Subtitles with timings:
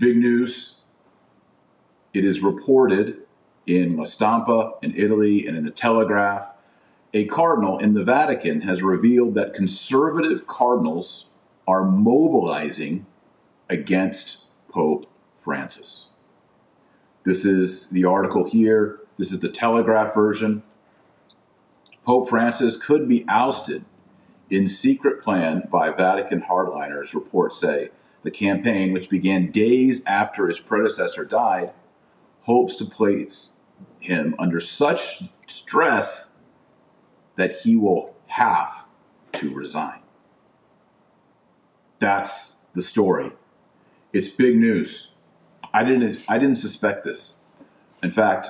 [0.00, 0.76] Big news.
[2.14, 3.18] It is reported
[3.66, 6.46] in La Stampa, in Italy, and in the Telegraph.
[7.12, 11.28] A cardinal in the Vatican has revealed that conservative cardinals
[11.68, 13.04] are mobilizing
[13.68, 15.06] against Pope
[15.44, 16.06] Francis.
[17.24, 19.00] This is the article here.
[19.18, 20.62] This is the Telegraph version.
[22.06, 23.84] Pope Francis could be ousted
[24.48, 27.90] in secret plan by Vatican hardliners, reports say.
[28.22, 31.72] The campaign, which began days after his predecessor died,
[32.42, 33.50] hopes to place
[33.98, 36.30] him under such stress
[37.36, 38.86] that he will have
[39.32, 40.00] to resign.
[41.98, 43.32] That's the story.
[44.12, 45.12] It's big news.
[45.72, 47.36] I didn't I didn't suspect this.
[48.02, 48.48] In fact,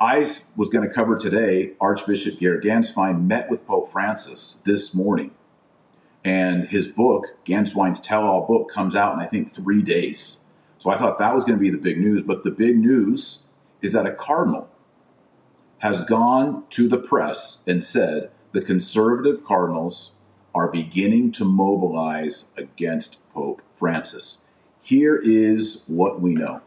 [0.00, 0.18] I
[0.56, 5.32] was going to cover today Archbishop Georg Gänswein met with Pope Francis this morning.
[6.24, 10.38] And his book, Gänswein's Tell All book, comes out in I think three days.
[10.78, 12.22] So I thought that was going to be the big news.
[12.22, 13.42] But the big news
[13.80, 14.68] is that a cardinal
[15.78, 20.12] has gone to the press and said the conservative cardinals
[20.54, 24.42] are beginning to mobilize against Pope Francis.
[24.80, 26.60] Here is what we know.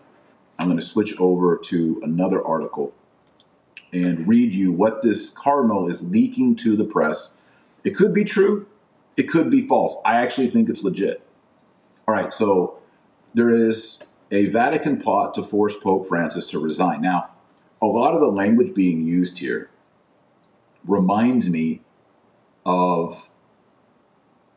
[0.57, 2.93] I'm going to switch over to another article
[3.93, 7.33] and read you what this cardinal is leaking to the press.
[7.83, 8.65] It could be true,
[9.17, 9.97] it could be false.
[10.05, 11.21] I actually think it's legit.
[12.07, 12.79] All right, so
[13.33, 13.99] there is
[14.31, 17.01] a Vatican plot to force Pope Francis to resign.
[17.01, 17.29] Now,
[17.81, 19.69] a lot of the language being used here
[20.87, 21.81] reminds me
[22.65, 23.29] of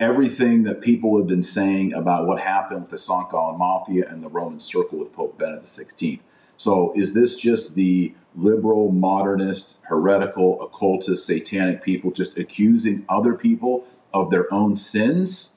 [0.01, 3.31] everything that people have been saying about what happened with the St.
[3.31, 6.21] Gallen Mafia and the Roman Circle with Pope Benedict XVI.
[6.57, 13.87] So, is this just the liberal, modernist, heretical, occultist, satanic people just accusing other people
[14.13, 15.55] of their own sins?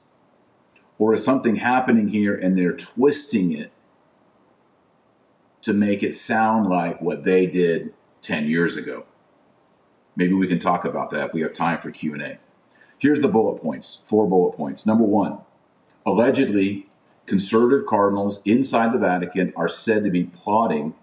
[0.98, 3.72] Or is something happening here and they're twisting it
[5.62, 9.04] to make it sound like what they did 10 years ago.
[10.16, 12.38] Maybe we can talk about that if we have time for Q&A.
[12.98, 14.86] Here's the bullet points, four bullet points.
[14.86, 15.38] Number 1,
[16.04, 16.88] allegedly
[17.26, 20.94] conservative cardinals inside the Vatican are said to be plotting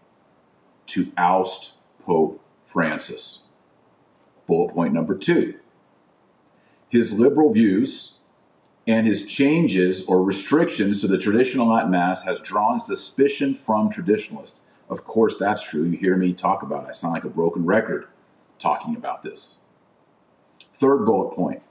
[0.88, 1.74] to oust
[2.06, 3.44] Pope Francis.
[4.48, 5.56] Bullet point number 2.
[6.90, 8.16] His liberal views
[8.88, 14.62] and his changes or restrictions to the traditional Latin Mass has drawn suspicion from traditionalists.
[14.90, 15.84] Of course, that's true.
[15.84, 16.90] You hear me talk about it.
[16.90, 18.08] I sound like a broken record
[18.58, 19.58] talking about this.
[20.74, 21.62] Third bullet point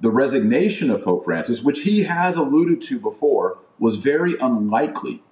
[0.00, 5.22] the resignation of Pope Francis, which he has alluded to before, was very unlikely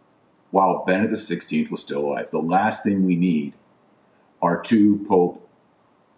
[0.50, 2.30] while Benedict XVI was still alive.
[2.30, 3.54] The last thing we need
[4.42, 5.48] are two Pope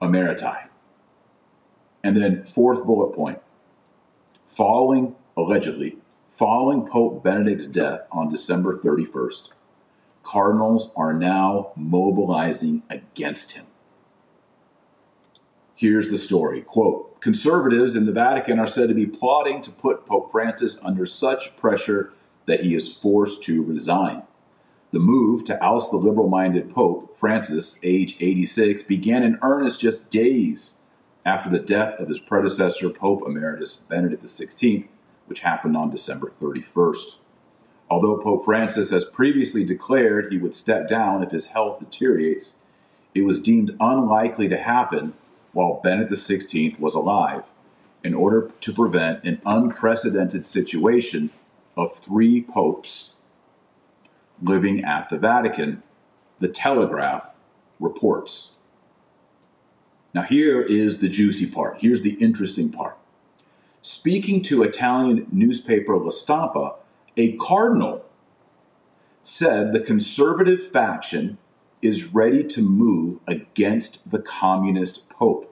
[0.03, 0.70] emeriti.
[2.03, 3.41] And then, fourth bullet point
[4.47, 5.99] Following, allegedly,
[6.31, 9.49] following Pope Benedict's death on December 31st,
[10.23, 13.67] cardinals are now mobilizing against him.
[15.75, 20.07] Here's the story quote, Conservatives in the Vatican are said to be plotting to put
[20.07, 22.13] Pope Francis under such pressure
[22.47, 24.23] that he is forced to resign.
[24.93, 30.11] The move to oust the liberal minded Pope Francis, age 86, began in earnest just
[30.11, 30.79] days
[31.25, 34.87] after the death of his predecessor, Pope Emeritus Benedict XVI,
[35.27, 37.17] which happened on December 31st.
[37.91, 42.57] Although Pope Francis has previously declared he would step down if his health deteriorates,
[43.15, 45.13] it was deemed unlikely to happen
[45.53, 47.43] while Benedict XVI was alive
[48.05, 51.31] in order to prevent an unprecedented situation
[51.77, 53.15] of three popes
[54.43, 55.83] living at the Vatican,
[56.39, 57.31] the Telegraph
[57.79, 58.53] reports.
[60.13, 61.79] Now, here is the juicy part.
[61.79, 62.97] Here's the interesting part.
[63.83, 66.75] Speaking to Italian newspaper La Stampa,
[67.17, 68.05] a cardinal
[69.23, 71.39] said the conservative faction
[71.83, 75.47] is ready to move against the communist pope.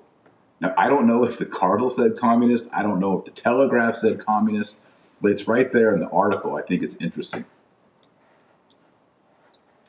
[0.60, 3.96] Now, I don't know if the cardinal said communist, I don't know if the telegraph
[3.96, 4.76] said communist,
[5.20, 6.56] but it's right there in the article.
[6.56, 7.44] I think it's interesting.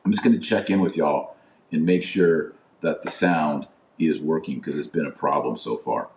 [0.06, 1.36] I'm just going to check in with y'all
[1.72, 3.68] and make sure that the sound
[4.00, 6.10] is working because it's been a problem so far.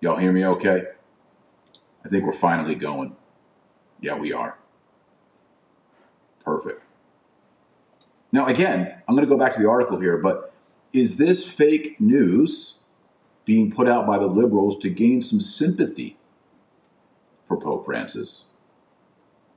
[0.00, 0.84] Y'all hear me okay?
[2.04, 3.16] I think we're finally going.
[4.00, 4.56] Yeah, we are.
[6.44, 6.82] Perfect.
[8.32, 10.54] Now, again, I'm going to go back to the article here, but
[10.92, 12.76] is this fake news
[13.44, 16.16] being put out by the liberals to gain some sympathy
[17.46, 18.44] for Pope Francis?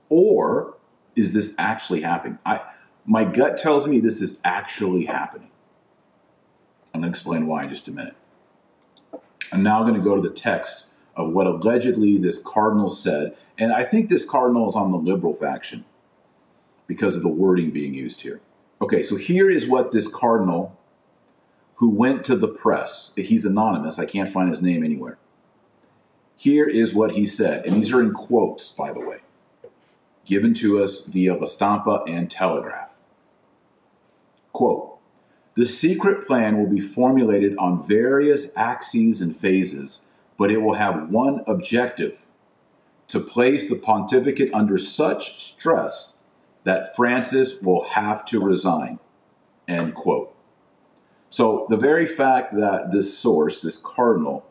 [0.09, 0.77] Or
[1.15, 2.39] is this actually happening?
[2.45, 2.61] I,
[3.05, 5.49] my gut tells me this is actually happening.
[6.93, 8.15] I'm going to explain why in just a minute.
[9.51, 13.35] I'm now going to go to the text of what allegedly this cardinal said.
[13.57, 15.85] And I think this cardinal is on the liberal faction
[16.87, 18.41] because of the wording being used here.
[18.81, 20.77] Okay, so here is what this cardinal
[21.75, 25.17] who went to the press, he's anonymous, I can't find his name anywhere.
[26.35, 29.19] Here is what he said, and these are in quotes, by the way,
[30.25, 32.89] given to us via La Stampa and Telegraph.
[34.51, 34.92] Quote,
[35.55, 40.03] the secret plan will be formulated on various axes and phases,
[40.37, 42.21] but it will have one objective
[43.07, 46.15] to place the pontificate under such stress
[46.63, 48.97] that Francis will have to resign.
[49.67, 50.35] End quote.
[51.29, 54.45] So the very fact that this source, this cardinal,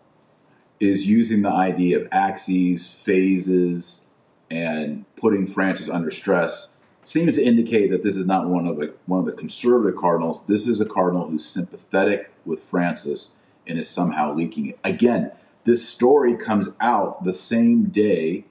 [0.79, 4.03] is using the idea of axes, phases,
[4.51, 8.95] and putting Francis under stress seems to indicate that this is not one of the
[9.07, 10.45] one of the conservative cardinals.
[10.47, 13.33] This is a cardinal who's sympathetic with Francis
[13.67, 14.79] and is somehow leaking it.
[14.85, 15.33] Again,
[15.65, 18.45] this story comes out the same day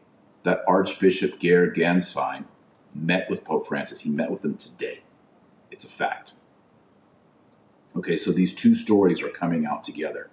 [0.43, 2.45] that Archbishop Georg Gänswein
[2.95, 4.01] met with Pope Francis.
[4.01, 5.01] He met with him today.
[5.69, 6.33] It's a fact.
[7.95, 10.29] Okay, so these two stories are coming out together.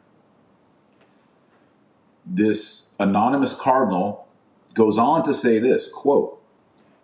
[2.25, 4.29] This anonymous cardinal
[4.75, 6.38] goes on to say this quote,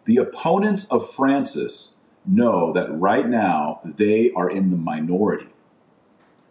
[0.05, 1.95] the opponents of Francis
[2.27, 5.49] know that right now they are in the minority,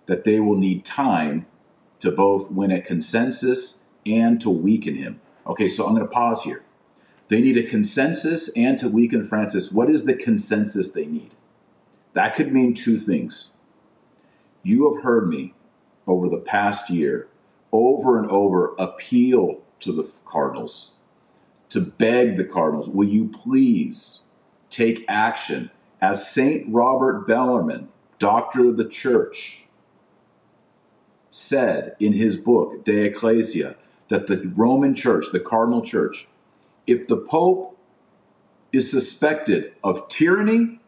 [0.05, 1.45] that they will need time
[1.99, 5.21] to both win a consensus and to weaken him.
[5.47, 6.63] Okay, so I'm going to pause here.
[7.29, 9.71] They need a consensus and to weaken Francis.
[9.71, 11.31] What is the consensus they need?
[12.13, 13.49] That could mean two things.
[14.61, 15.53] You have heard me
[16.05, 17.27] over the past year
[17.73, 20.91] over and over appeal to the Cardinals,
[21.73, 24.19] to beg the Cardinals, will you please
[24.69, 25.71] take action?
[25.99, 26.65] As St.
[26.69, 27.87] Robert Bellarmine,
[28.19, 29.65] doctor of the church,
[31.31, 33.75] said in his book, De Ecclesia,
[34.09, 36.27] that the Roman church, the cardinal church,
[36.85, 37.75] if the Pope
[38.71, 40.79] is suspected of tyranny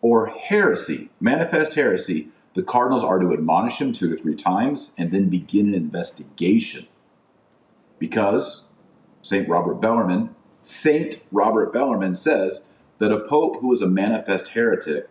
[0.00, 5.10] or heresy, manifest heresy, the cardinals are to admonish him two to three times and
[5.10, 6.86] then begin an investigation.
[7.98, 8.62] Because
[9.22, 9.48] St.
[9.48, 12.62] Robert Bellarmine, Saint Robert Bellarmine says
[12.98, 15.08] that a pope who is a manifest heretic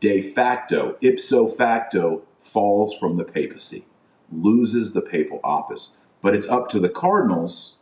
[0.00, 3.86] de facto, ipso facto, falls from the papacy,
[4.30, 5.92] loses the papal office.
[6.22, 7.76] But it's up to the cardinals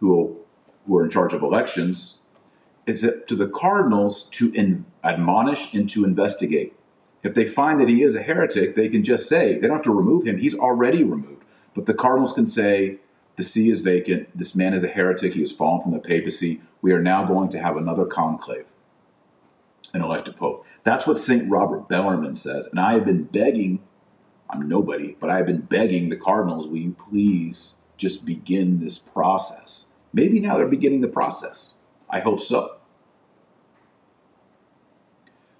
[0.00, 0.38] who,
[0.86, 2.20] who are in charge of elections,
[2.86, 6.74] it's up to the cardinals to in, admonish and to investigate.
[7.22, 9.84] If they find that he is a heretic, they can just say, they don't have
[9.84, 11.44] to remove him, he's already removed.
[11.74, 12.98] But the cardinals can say,
[13.36, 16.60] the see is vacant, this man is a heretic, he has fallen from the papacy,
[16.82, 18.66] we are now going to have another conclave
[19.92, 20.66] and elect a pope.
[20.82, 21.50] That's what St.
[21.50, 22.66] Robert Bellarmine says.
[22.66, 23.80] And I have been begging,
[24.50, 28.98] I'm nobody, but I have been begging the cardinals, will you please just begin this
[28.98, 29.86] process?
[30.12, 31.74] Maybe now they're beginning the process.
[32.10, 32.76] I hope so.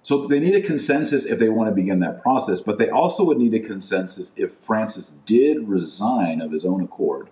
[0.03, 3.23] So they need a consensus if they want to begin that process, but they also
[3.23, 7.31] would need a consensus if Francis did resign of his own accord.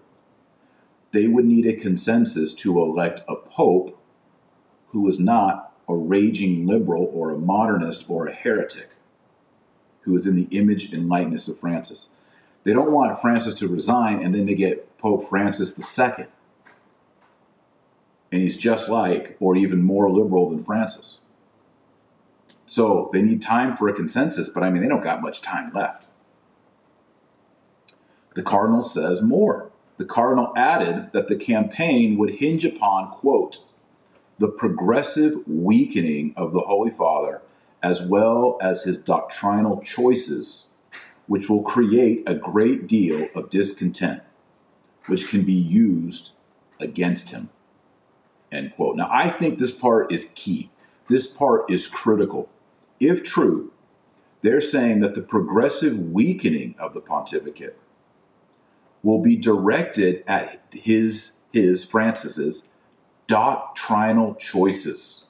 [1.14, 3.98] They would need a consensus to elect a pope
[4.88, 8.96] who was not a raging liberal or a modernist or a heretic,
[10.02, 12.10] who is in the image and likeness of Francis.
[12.64, 16.26] They don't want Francis to resign and then to get Pope Francis II.
[18.32, 21.20] And he's just like, or even more liberal than Francis.
[22.66, 25.72] So they need time for a consensus, but I mean, they don't got much time
[25.74, 26.06] left.
[28.34, 29.73] The Cardinal says more.
[29.98, 33.64] The Cardinal added that the campaign would hinge upon, quote,
[34.40, 37.42] the progressive weakening of the Holy Father,
[37.82, 40.66] as well as his doctrinal choices,
[41.28, 44.24] which will create a great deal of discontent,
[45.06, 46.32] which can be used
[46.80, 47.50] against him.
[48.52, 48.96] End quote.
[48.96, 50.72] Now, I think this part is key.
[51.08, 52.50] This part is critical
[53.00, 53.72] if true,
[54.42, 57.78] they're saying that the progressive weakening of the pontificate
[59.04, 62.68] will be directed at his, his, Francis's,
[63.28, 65.26] doctrinal choices.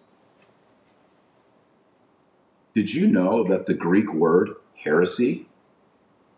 [2.73, 5.47] Did you know that the Greek word heresy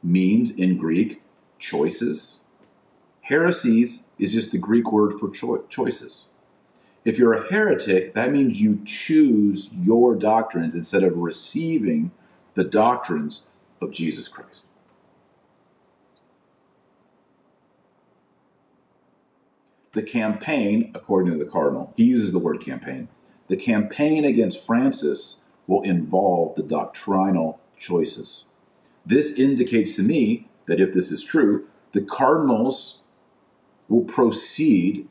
[0.01, 1.21] means in Greek
[1.59, 2.39] choices?
[3.21, 6.25] Heresies is just the Greek word for cho- choices.
[7.05, 12.11] If you're a heretic, that means you choose your doctrines instead of receiving
[12.55, 13.43] the doctrines
[13.81, 14.63] of Jesus Christ.
[19.95, 23.07] The campaign, according to the cardinal, he uses the word campaign.
[23.47, 25.37] The campaign against Francis
[25.67, 28.43] will involve the doctrinal choices.
[29.05, 32.99] This indicates to me that if this is true, the cardinals
[33.87, 35.07] will proceed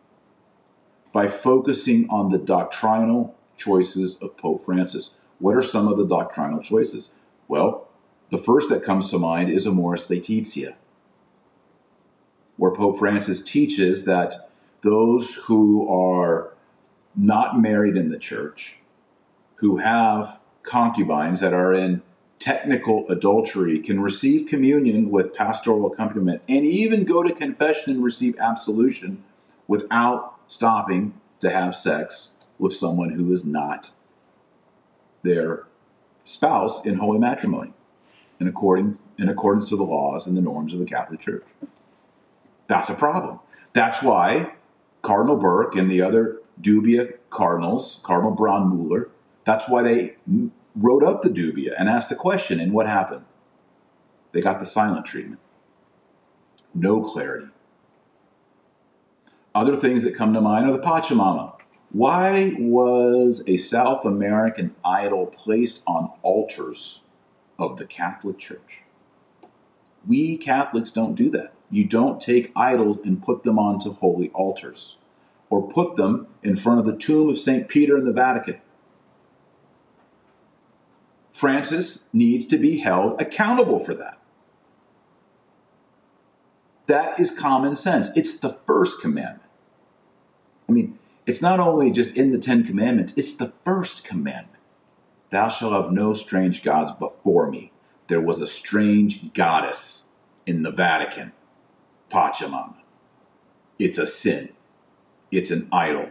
[1.14, 5.14] by focusing on the doctrinal choices of Pope Francis.
[5.38, 7.12] What are some of the doctrinal choices?
[7.49, 7.88] Well,
[8.29, 10.76] the first that comes to mind is Amoris Laetitia,
[12.59, 14.50] where Pope Francis teaches that
[14.85, 16.53] those who are
[17.17, 18.76] not married in the church,
[19.57, 22.03] who have concubines that are in
[22.38, 28.37] technical adultery, can receive communion with pastoral accompaniment and even go to confession and receive
[28.38, 29.25] absolution
[29.69, 33.91] without stopping to have sex with someone who is not
[35.23, 35.64] their
[36.25, 37.73] spouse in holy matrimony
[38.38, 41.45] in, according, in accordance to the laws and the norms of the Catholic Church.
[42.67, 43.41] That's a problem.
[43.73, 44.53] That's why
[45.04, 49.11] Cardinal Burke and the other dubia cardinals, Cardinal Brandmüller,
[49.44, 50.16] that's why they
[50.75, 53.25] wrote up the dubia and asked the question, and what happened?
[54.32, 55.40] They got the silent treatment.
[56.75, 57.49] No clarity.
[59.54, 61.52] Other things that come to mind are the Pachamama.
[61.92, 67.02] Why was a South American idol placed on altars
[67.58, 68.82] of the Catholic Church?
[70.08, 71.52] We Catholics don't do that.
[71.75, 74.95] You don't take idols and put them onto holy altars
[75.50, 77.66] or put them in front of the tomb of St.
[77.66, 78.61] Peter in the Vatican.
[81.33, 84.21] Francis needs to be held accountable for that.
[86.87, 88.07] That is common sense.
[88.14, 89.50] It's the first commandment.
[90.69, 94.62] I mean, it's not only just in the Ten Commandments, it's the first commandment.
[95.31, 97.73] Thou shalt have no strange gods before me.
[98.07, 100.04] There was a strange goddess
[100.47, 101.33] in the Vatican,
[102.14, 102.76] Pachamama.
[103.76, 104.50] It's a sin,
[105.33, 106.11] it's an idol.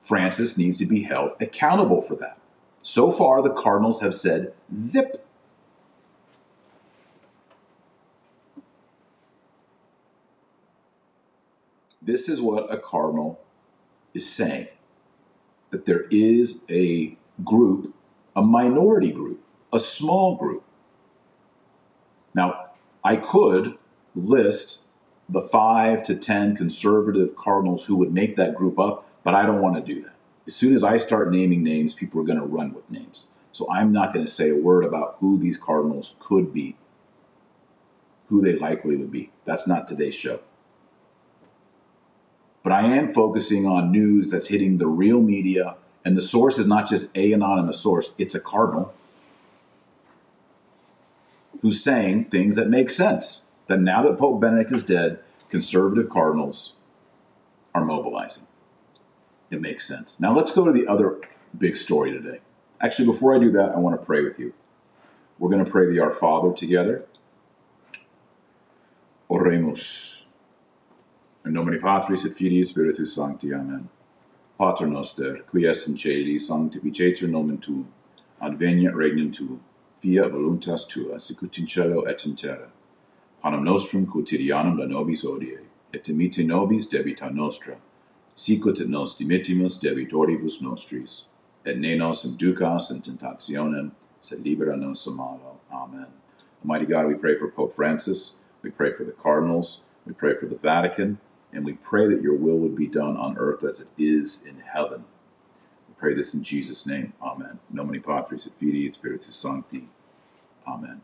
[0.00, 2.36] Francis needs to be held accountable for that.
[2.82, 5.24] So far, the Cardinals have said zip.
[12.02, 13.40] This is what a Cardinal
[14.14, 14.66] is saying
[15.70, 17.94] that there is a group,
[18.34, 20.64] a minority group, a small group.
[22.34, 22.70] Now,
[23.04, 23.78] I could
[24.14, 24.80] list
[25.28, 29.60] the five to 10 conservative cardinals who would make that group up, but I don't
[29.60, 30.14] want to do that.
[30.46, 33.26] As soon as I start naming names, people are going to run with names.
[33.52, 36.76] So I'm not going to say a word about who these cardinals could be,
[38.28, 39.30] who they likely would be.
[39.44, 40.40] That's not today's show.
[42.62, 46.66] But I am focusing on news that's hitting the real media, and the source is
[46.66, 48.92] not just a anonymous source, it's a cardinal
[51.62, 53.49] who's saying things that make sense.
[53.70, 56.72] That now that Pope Benedict is dead, conservative cardinals
[57.72, 58.42] are mobilizing.
[59.52, 60.18] It makes sense.
[60.18, 61.20] Now let's go to the other
[61.56, 62.40] big story today.
[62.80, 64.52] Actually, before I do that, I want to pray with you.
[65.38, 67.04] We're going to pray the Our Father together.
[69.30, 70.24] Oremus.
[71.44, 73.54] In nomine Patris et Filii Spiritus Sancti.
[73.54, 73.88] Amen.
[74.58, 77.86] Pater noster, qui es in celi, sanctificetur nomen tuum,
[78.42, 79.60] adveniat regnum tuum,
[80.02, 82.72] fiat voluntas tua, sicut in cielo et in terra.
[83.42, 85.60] Panem nostrum quotidianum da nobis odie,
[85.94, 87.76] et dimite nobis debita nostra,
[88.34, 91.24] sicut et nos dimittimus debitoribus nostris,
[91.64, 95.58] et ne nos inducas in tentationem, sed libera nos a malo.
[95.72, 96.06] Amen.
[96.62, 100.44] Almighty God, we pray for Pope Francis, we pray for the cardinals, we pray for
[100.44, 101.18] the Vatican,
[101.52, 104.60] and we pray that your will would be done on earth as it is in
[104.60, 105.04] heaven.
[105.88, 107.14] We pray this in Jesus' name.
[107.22, 107.58] Amen.
[107.72, 109.88] Nomine Patris et Filii et Spiritus Sancti.
[110.66, 111.00] Amen.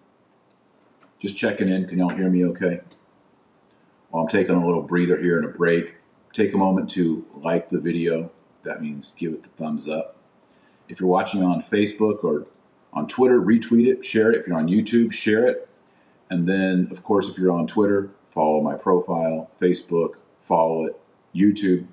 [1.27, 1.89] Just checking in.
[1.89, 2.81] Can y'all hear me okay?
[4.11, 5.97] While I'm taking a little breather here and a break,
[6.33, 8.31] take a moment to like the video.
[8.63, 10.19] That means give it the thumbs up.
[10.89, 12.47] If you're watching on Facebook or
[12.93, 14.39] on Twitter, retweet it, share it.
[14.39, 15.69] If you're on YouTube, share it.
[16.31, 20.11] And then, of course, if you're on Twitter, follow my profile, Facebook,
[20.43, 21.01] follow it,
[21.35, 21.89] YouTube,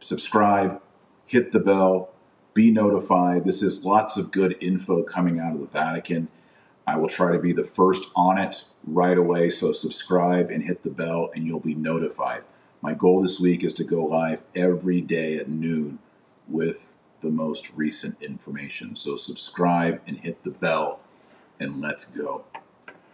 [0.00, 0.80] subscribe,
[1.26, 2.08] hit the bell,
[2.54, 3.44] be notified.
[3.44, 6.28] This is lots of good info coming out of the Vatican.
[6.86, 10.82] I will try to be the first on it right away, so subscribe and hit
[10.82, 12.42] the bell, and you'll be notified.
[12.80, 16.00] My goal this week is to go live every day at noon
[16.48, 16.88] with
[17.20, 18.96] the most recent information.
[18.96, 21.00] So subscribe and hit the bell,
[21.60, 22.44] and let's go.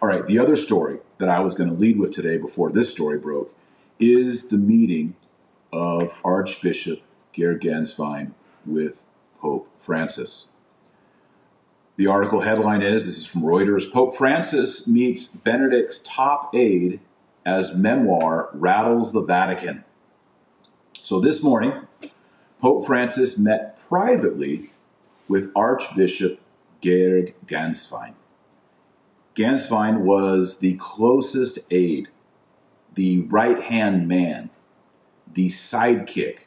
[0.00, 2.90] All right, the other story that I was going to lead with today before this
[2.90, 3.54] story broke
[3.98, 5.14] is the meeting
[5.72, 7.02] of Archbishop
[7.34, 8.32] Georg Gänswein
[8.64, 9.04] with
[9.40, 10.48] Pope Francis.
[11.98, 17.00] The article headline is this is from Reuters Pope Francis meets Benedict's top aide
[17.44, 19.82] as memoir rattles the Vatican.
[21.02, 21.72] So this morning,
[22.60, 24.70] Pope Francis met privately
[25.26, 26.38] with Archbishop
[26.80, 28.14] Georg Gänswein.
[29.34, 32.06] Gänswein was the closest aide
[32.94, 34.50] the right hand man,
[35.34, 36.42] the sidekick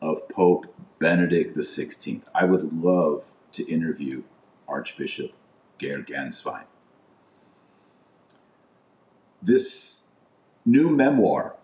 [0.00, 2.22] of Pope Benedict XVI.
[2.34, 4.24] I would love to interview
[4.72, 5.32] Archbishop
[5.78, 6.64] Georg Gänswein.
[9.42, 10.04] This
[10.64, 11.56] new memoir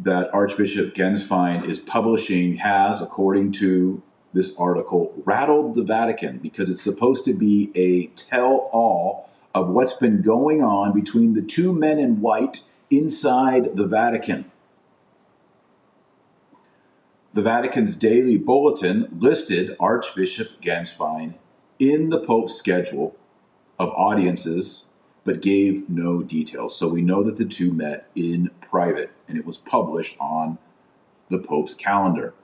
[0.00, 4.02] that Archbishop Gänswein is publishing has, according to
[4.34, 9.94] this article, rattled the Vatican because it's supposed to be a tell all of what's
[9.94, 14.50] been going on between the two men in white inside the Vatican.
[17.32, 21.34] The Vatican's daily bulletin listed Archbishop Gänswein
[21.78, 23.16] in the Pope's schedule
[23.78, 24.86] of audiences,
[25.24, 26.76] but gave no details.
[26.76, 30.58] So we know that the two met in private, and it was published on
[31.30, 32.34] the Pope's calendar.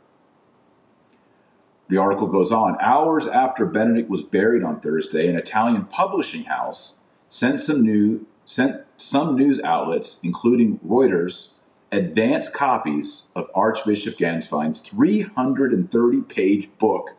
[1.88, 6.96] The article goes on Hours after Benedict was buried on Thursday, an Italian publishing house
[7.28, 11.50] sent some new sent some news outlets, including Reuters,
[11.92, 17.10] advance copies of Archbishop Gänswein's 330 page book,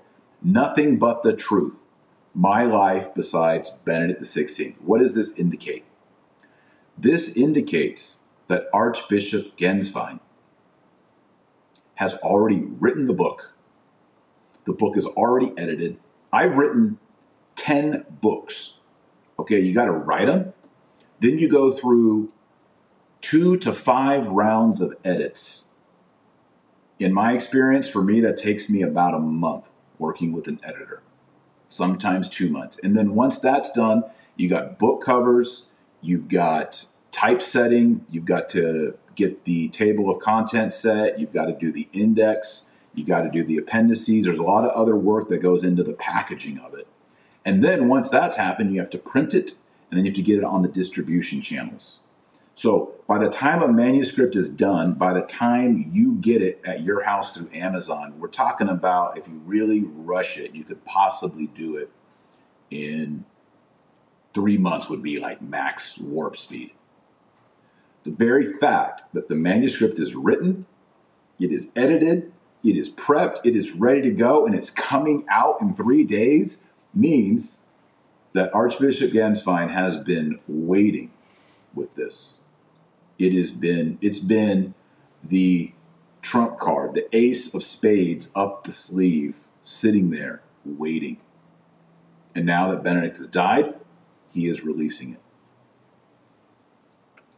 [0.41, 1.81] Nothing But the Truth
[2.34, 4.76] My Life Besides Benedict XVI.
[4.82, 5.86] What does this indicate?
[6.98, 10.20] This indicates that Archbishop Gänswein
[11.96, 13.54] has already written the book.
[14.66, 15.98] The book is already edited.
[16.32, 17.00] I've written
[17.56, 18.74] 10 books.
[19.38, 20.54] Okay, you got to write them.
[21.20, 22.32] Then you go through
[23.22, 25.68] two to five rounds of edits.
[27.00, 29.70] In my experience, for me, that takes me about a month
[30.00, 31.02] working with an editor,
[31.72, 32.80] sometimes two months.
[32.84, 34.04] And then once that's done,
[34.36, 35.68] you got book covers,
[36.01, 41.54] you've got typesetting, you've got to get the table of contents set, you've got to
[41.54, 44.25] do the index, you got to do the appendices.
[44.25, 46.88] There's a lot of other work that goes into the packaging of it.
[47.46, 49.51] And then once that's happened, you have to print it
[49.90, 52.00] and then you have to get it on the distribution channels.
[52.62, 56.84] So by the time a manuscript is done, by the time you get it at
[56.84, 61.48] your house through Amazon, we're talking about if you really rush it, you could possibly
[61.48, 61.90] do it
[62.70, 63.25] in
[64.36, 66.70] three months, would be like max warp speed.
[68.03, 70.68] The very fact that the manuscript is written,
[71.40, 72.31] it is edited,
[72.64, 76.59] it is prepped, it is ready to go, and it's coming out in three days
[76.94, 77.62] means
[78.33, 81.09] that Archbishop Gänswein has been waiting
[81.74, 82.38] with this.
[83.22, 84.74] It has been it's been
[85.24, 85.74] the
[86.24, 91.18] trump card, the ace of spades up the sleeve, sitting there waiting.
[92.34, 93.75] And now that Benedict has died,
[94.31, 95.20] he is releasing it.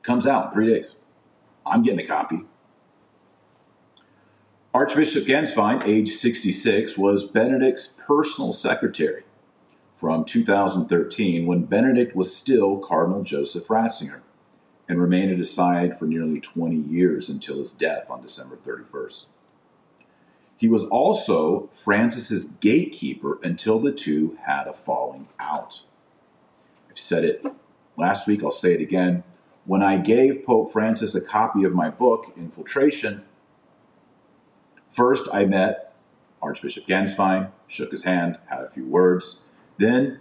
[0.03, 0.95] Comes out in three days.
[1.65, 2.43] I'm getting a copy.
[4.73, 9.23] Archbishop Gänswein, age 66, was Benedict's personal secretary
[9.97, 14.21] from 2013 when Benedict was still Cardinal Joseph Ratzinger
[14.87, 19.25] and remained at his side for nearly 20 years until his death on December 31st.
[20.57, 25.81] He was also Francis's gatekeeper until the two had a falling out.
[26.89, 27.45] I've said it
[27.97, 29.23] last week, I'll say it again.
[29.65, 33.23] When I gave Pope Francis a copy of my book, Infiltration,
[34.89, 35.93] first I met
[36.41, 39.41] Archbishop Gänswein, shook his hand, had a few words.
[39.77, 40.19] Then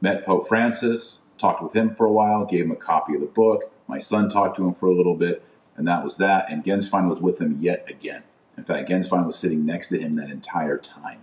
[0.00, 3.26] met Pope Francis, talked with him for a while, gave him a copy of the
[3.26, 3.72] book.
[3.88, 5.42] My son talked to him for a little bit,
[5.76, 6.50] and that was that.
[6.50, 8.22] And Gänswein was with him yet again.
[8.56, 11.20] In fact, Gänswein was sitting next to him that entire time.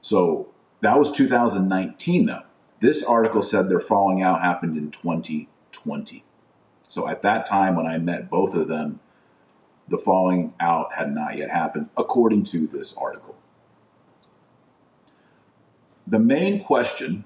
[0.00, 0.48] So
[0.80, 2.42] that was 2019, though.
[2.80, 6.24] This article said their falling out happened in 2020.
[6.82, 9.00] So at that time, when I met both of them,
[9.88, 13.36] the falling out had not yet happened, according to this article.
[16.06, 17.24] The main question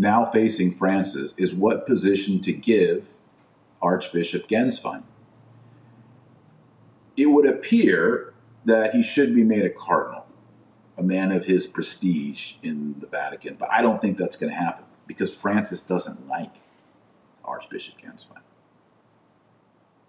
[0.00, 3.04] now facing Francis is what position to give
[3.82, 5.02] Archbishop Gänswein.
[7.18, 8.32] It would appear
[8.64, 10.26] that he should be made a cardinal,
[10.96, 14.58] a man of his prestige in the Vatican, but I don't think that's going to
[14.58, 16.54] happen because Francis doesn't like
[17.44, 18.40] Archbishop Gänswein.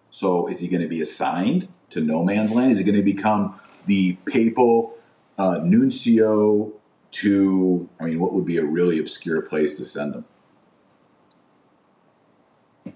[0.09, 2.71] So is he going to be assigned to no man's land?
[2.71, 4.97] Is he going to become the papal
[5.37, 6.71] uh, nuncio
[7.11, 10.25] to, I mean, what would be a really obscure place to send him?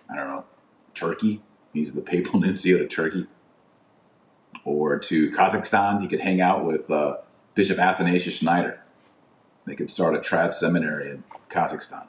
[0.09, 0.45] I don't know,
[0.93, 1.41] Turkey.
[1.73, 3.27] He's the papal nuncio to Turkey.
[4.63, 6.01] Or to Kazakhstan.
[6.01, 7.17] He could hang out with uh,
[7.53, 8.79] Bishop Athanasius Schneider.
[9.65, 12.07] They could start a trad seminary in Kazakhstan.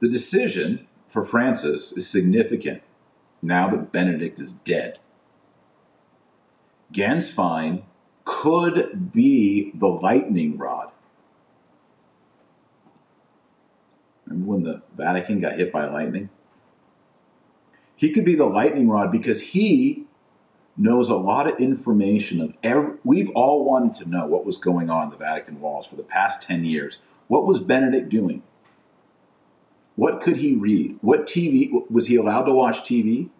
[0.00, 2.82] The decision for Francis is significant
[3.42, 4.98] now that Benedict is dead.
[6.92, 7.82] Gänswein
[8.26, 10.90] could be the lightning rod
[14.26, 16.28] Remember when the Vatican got hit by lightning?
[17.94, 20.04] He could be the lightning rod because he
[20.76, 24.90] knows a lot of information of every, we've all wanted to know what was going
[24.90, 26.98] on in the Vatican walls for the past 10 years.
[27.28, 28.42] What was Benedict doing?
[29.94, 30.98] What could he read?
[31.00, 33.30] What TV was he allowed to watch TV?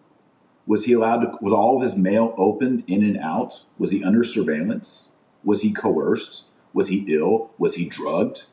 [0.67, 3.63] Was he allowed to was all of his mail opened in and out?
[3.79, 5.11] Was he under surveillance?
[5.43, 6.43] Was he coerced?
[6.73, 7.51] Was he ill?
[7.57, 8.45] Was he drugged?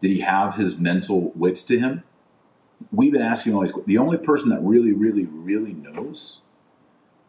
[0.00, 2.02] Did he have his mental wits to him?
[2.92, 6.40] We've been asking all these the only person that really, really, really knows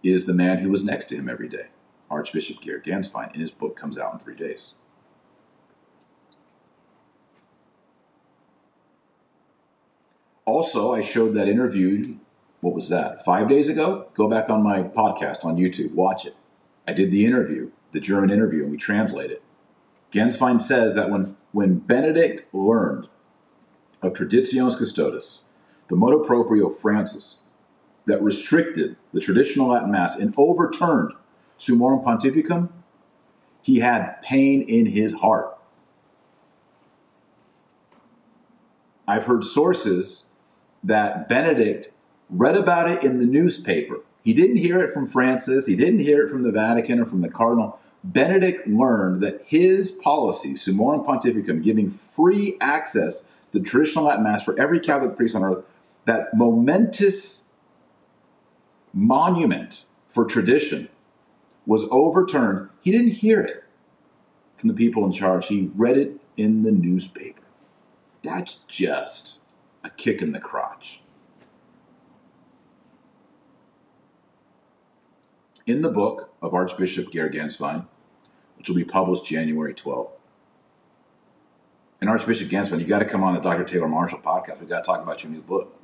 [0.04, 1.67] is the man who was next to him every day,
[2.10, 4.74] Archbishop Gerd Gänswein, and his book comes out in three days.
[10.45, 12.15] Also, I showed that interview,
[12.62, 14.08] what was that, five days ago?
[14.15, 16.36] Go back on my podcast on YouTube, watch it.
[16.88, 19.43] I did the interview, the German interview, and we translate it.
[20.12, 23.08] Gänswein says that when, when Benedict learned
[24.02, 25.43] of Traditionis Custodes,
[25.88, 27.38] the motu proprio of Francis,
[28.06, 31.13] that restricted the traditional Latin Mass and overturned
[31.58, 32.69] Summorum Pontificum,
[33.62, 35.58] he had pain in his heart.
[39.08, 40.28] I've heard sources
[40.84, 41.91] that Benedict
[42.30, 44.02] read about it in the newspaper.
[44.24, 47.22] He didn't hear it from Francis, he didn't hear it from the Vatican or from
[47.22, 47.80] the Cardinal.
[48.04, 54.44] Benedict learned that his policy, Summorum Pontificum, giving free access to the traditional Latin Mass
[54.44, 55.65] for every Catholic priest on earth,
[56.06, 57.44] that momentous
[58.94, 60.89] monument for tradition
[61.65, 62.70] was overturned.
[62.82, 63.63] He didn't hear it
[64.58, 67.42] from the people in charge, he read it in the newspaper.
[68.24, 69.39] That's just
[69.84, 70.68] a kick in the crotch.
[75.69, 77.86] In the book of Archbishop Gerd Gänswein,
[78.58, 80.10] which will be published January 12th,
[82.01, 83.65] and Archbishop Gänswein, you got to come on the Dr.
[83.65, 84.60] Taylor Marshall podcast.
[84.60, 85.79] We got to talk about your new book.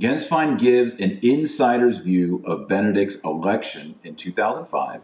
[0.00, 5.02] Gänswein gives an insider's view of Benedict's election in 2005,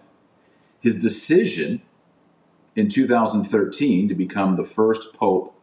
[0.81, 1.83] his decision
[2.75, 5.55] in 2013 to become the first pope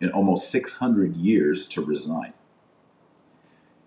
[0.00, 2.32] in almost 600 years to resign.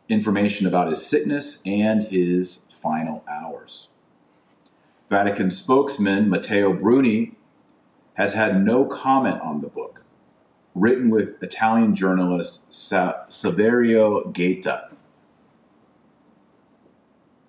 [0.07, 3.87] Information about his sickness and his final hours.
[5.09, 7.35] Vatican spokesman Matteo Bruni
[8.15, 10.01] has had no comment on the book,
[10.73, 14.89] written with Italian journalist Sa- Saverio Gaeta.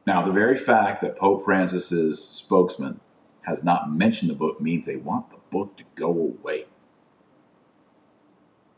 [0.06, 3.00] Now, the very fact that Pope Francis's spokesman
[3.42, 6.66] has not mentioned the book means they want the book to go away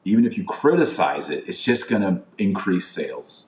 [0.08, 3.46] even if you criticize it, it's just going to increase sales.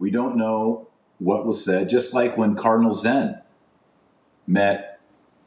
[0.00, 3.40] We don't know what was said, just like when Cardinal Zen
[4.46, 4.98] met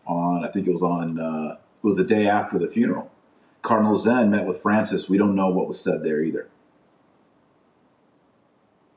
[0.06, 3.12] on, I think it was on, uh, it was the day after the funeral.
[3.64, 5.10] Cardinal Zen met with Francis.
[5.10, 6.48] We don't know what was said there either.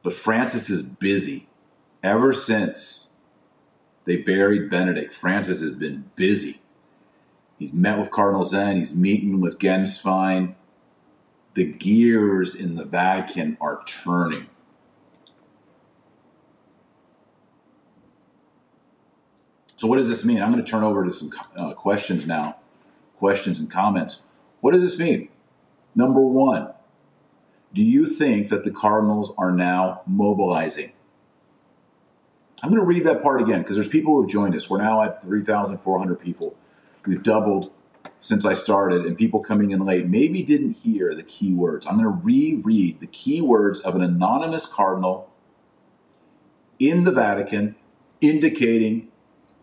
[0.03, 1.49] But Francis is busy
[2.03, 3.11] ever since
[4.05, 5.14] they buried Benedict.
[5.14, 6.61] Francis has been busy.
[7.59, 8.77] He's met with Cardinal Zen.
[8.77, 10.55] He's meeting with Gänswein.
[11.55, 14.47] The gears in the Vatican are turning.
[19.77, 20.41] So, what does this mean?
[20.43, 22.57] I'm going to turn over to some uh, questions now,
[23.19, 24.21] questions and comments.
[24.61, 25.29] What does this mean?
[25.95, 26.73] Number one,
[27.75, 30.93] do you think that the Cardinals are now mobilizing?
[32.62, 34.69] I'm going to read that part again because there's people who have joined us.
[34.71, 36.57] We're now at 3,400 people.
[37.05, 37.71] We've doubled
[38.23, 41.87] since I started, and people coming in late maybe didn't hear the key words.
[41.87, 45.31] I'm going to reread the key words of an anonymous cardinal
[46.79, 47.77] in the Vatican
[48.21, 49.09] indicating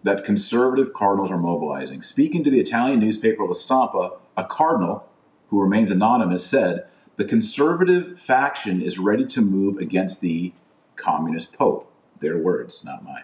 [0.03, 2.01] that conservative cardinals are mobilizing.
[2.01, 5.07] Speaking to the Italian newspaper La Stampa, a cardinal
[5.47, 10.53] who remains anonymous said, The conservative faction is ready to move against the
[10.95, 11.91] communist pope.
[12.19, 13.23] Their words, not mine.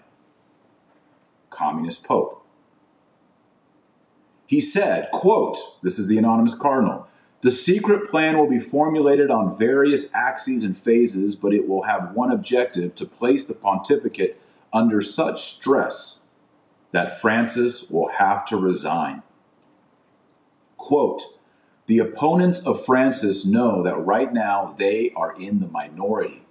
[1.49, 2.45] Communist Pope.
[4.45, 7.07] He said, quote, this is the anonymous cardinal,
[7.41, 12.13] the secret plan will be formulated on various axes and phases, but it will have
[12.13, 14.41] one objective to place the pontificate
[14.73, 16.18] under such stress
[16.91, 19.23] that Francis will have to resign.
[20.77, 21.23] Quote,
[21.87, 26.45] the opponents of Francis know that right now they are in the minority,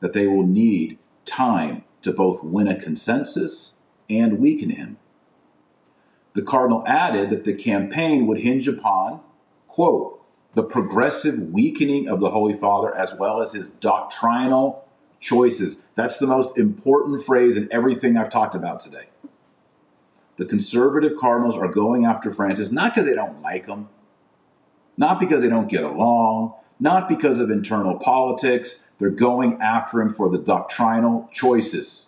[0.00, 4.98] that they will need time to both win a consensus and weaken him.
[6.34, 9.20] The cardinal added that the campaign would hinge upon,
[9.66, 10.22] quote,
[10.54, 14.84] the progressive weakening of the Holy Father as well as his doctrinal
[15.20, 15.76] choices.
[15.94, 19.06] That's the most important phrase in everything I've talked about today.
[20.40, 23.90] The conservative cardinals are going after Francis not because they don't like him,
[24.96, 28.76] not because they don't get along, not because of internal politics.
[28.96, 32.06] They're going after him for the doctrinal choices.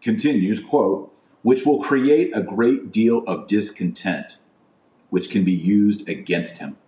[0.00, 4.38] Continues, quote, which will create a great deal of discontent,
[5.10, 6.78] which can be used against him.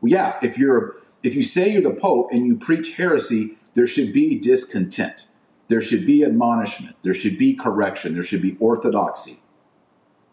[0.00, 3.86] Well, yeah, if you're if you say you're the Pope and you preach heresy, there
[3.86, 5.28] should be discontent.
[5.68, 6.96] There should be admonishment.
[7.02, 8.14] There should be correction.
[8.14, 9.40] There should be orthodoxy,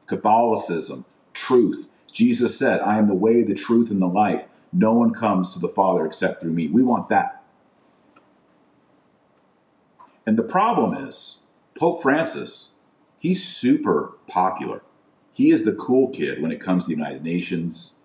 [0.08, 1.90] Catholicism, truth.
[2.12, 4.46] Jesus said, I am the way, the truth, and the life.
[4.72, 6.68] No one comes to the Father except through me.
[6.68, 7.44] We want that.
[10.26, 11.38] And the problem is,
[11.78, 12.70] Pope Francis,
[13.20, 14.82] he's super popular.
[15.34, 17.96] He is the cool kid when it comes to the United Nations,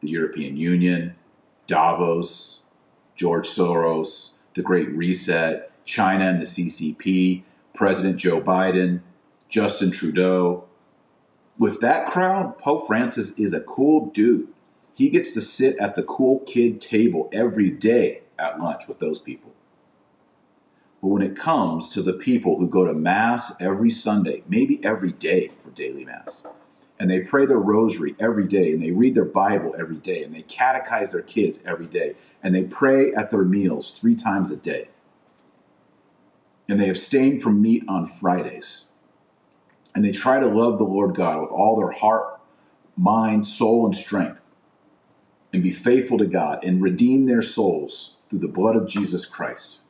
[0.00, 1.14] the European Union,
[1.68, 2.62] Davos,
[3.14, 7.42] George Soros, the Great Reset, China and the CCP,
[7.74, 9.00] President Joe Biden,
[9.48, 10.64] Justin Trudeau.
[11.58, 14.48] With that crowd, Pope Francis is a cool dude.
[14.92, 19.18] He gets to sit at the cool kid table every day at lunch with those
[19.18, 19.52] people.
[21.00, 25.12] But when it comes to the people who go to Mass every Sunday, maybe every
[25.12, 26.44] day for daily Mass,
[26.98, 30.34] and they pray their rosary every day, and they read their Bible every day, and
[30.34, 34.56] they catechize their kids every day, and they pray at their meals three times a
[34.56, 34.88] day,
[36.68, 38.86] and they abstain from meat on Fridays,
[39.94, 42.40] and they try to love the Lord God with all their heart,
[42.96, 44.46] mind, soul, and strength,
[45.52, 49.80] and be faithful to God and redeem their souls through the blood of Jesus Christ.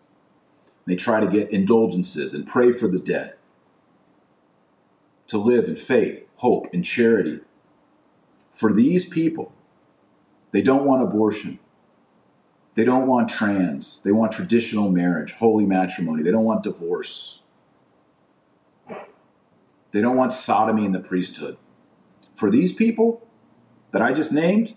[0.86, 3.34] They try to get indulgences and pray for the dead,
[5.26, 7.40] to live in faith, hope, and charity.
[8.52, 9.52] For these people,
[10.52, 11.58] they don't want abortion.
[12.76, 14.00] They don't want trans.
[14.00, 16.22] They want traditional marriage, holy matrimony.
[16.22, 17.40] They don't want divorce.
[19.92, 21.56] They don't want sodomy in the priesthood.
[22.34, 23.26] For these people
[23.92, 24.74] that I just named,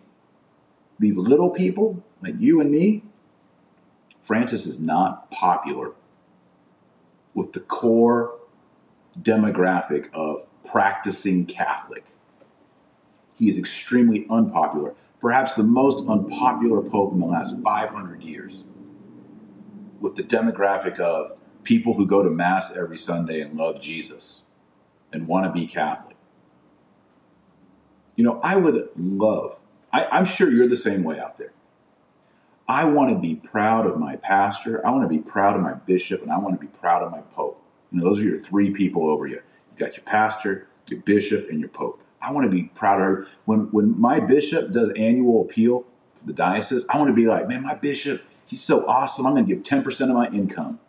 [0.97, 3.03] these little people like you and me,
[4.21, 5.91] Francis is not popular
[7.33, 8.39] with the core
[9.21, 12.05] demographic of practicing Catholic.
[13.35, 18.53] He is extremely unpopular, perhaps the most unpopular pope in the last 500 years,
[19.99, 24.43] with the demographic of people who go to Mass every Sunday and love Jesus
[25.12, 26.15] and want to be Catholic.
[28.15, 29.60] You know, I would love,
[29.91, 31.53] I, I'm sure you're the same way out there.
[32.67, 35.73] I want to be proud of my pastor, I want to be proud of my
[35.73, 37.63] bishop, and I want to be proud of my pope.
[37.91, 41.49] You know, those are your three people over you You got your pastor, your bishop,
[41.49, 42.01] and your pope.
[42.21, 43.27] I want to be proud of.
[43.45, 45.86] When when my bishop does annual appeal
[46.19, 49.25] for the diocese, I want to be like, man, my bishop, he's so awesome.
[49.25, 50.79] I'm going to give 10% of my income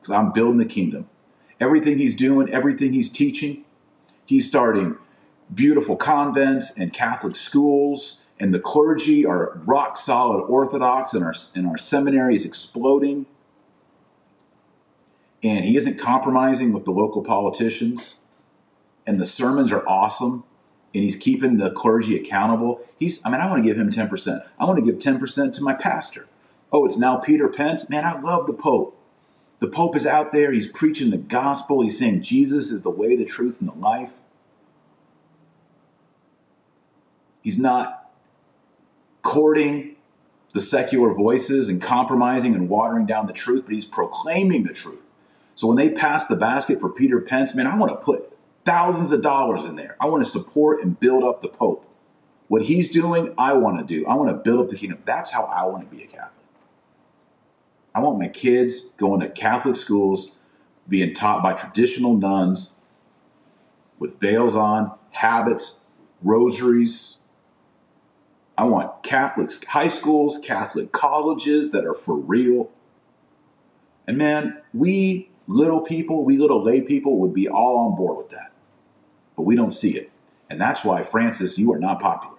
[0.00, 1.08] because I'm building the kingdom.
[1.60, 3.64] Everything he's doing, everything he's teaching,
[4.24, 4.96] he's starting
[5.52, 11.66] beautiful convents and Catholic schools, and the clergy are rock solid Orthodox, and our and
[11.66, 13.26] our seminary is exploding.
[15.42, 18.16] And he isn't compromising with the local politicians
[19.08, 20.44] and the sermons are awesome
[20.94, 22.80] and he's keeping the clergy accountable.
[22.98, 24.46] He's, I mean, I want to give him 10%.
[24.58, 26.26] I want to give 10% to my pastor.
[26.72, 27.88] Oh, it's now Peter's Pence.
[27.88, 28.96] Man, I love the Pope.
[29.60, 30.52] The Pope is out there.
[30.52, 31.82] He's preaching the gospel.
[31.82, 34.12] He's saying Jesus is the way, the truth, and the life.
[37.42, 38.10] He's not
[39.22, 39.96] courting
[40.54, 45.00] the secular voices and compromising and watering down the truth, but he's proclaiming the truth.
[45.54, 48.37] So when they pass the basket for Peter's Pence, man, I want to put
[48.68, 49.96] thousands of dollars in there.
[49.98, 51.86] I want to support and build up the Pope.
[52.48, 54.06] What he's doing, I want to do.
[54.06, 54.98] I want to build up the kingdom.
[55.06, 56.32] That's how I want to be a Catholic.
[57.94, 60.36] I want my kids going to Catholic schools,
[60.86, 62.72] being taught by traditional nuns
[63.98, 65.78] with veils on, habits,
[66.22, 67.16] rosaries.
[68.58, 72.70] I want Catholics, high schools, Catholic colleges that are for real.
[74.06, 78.28] And man, we little people, we little lay people would be all on board with
[78.28, 78.47] that
[79.38, 80.10] but we don't see it.
[80.50, 82.34] And that's why, Francis, you are not popular.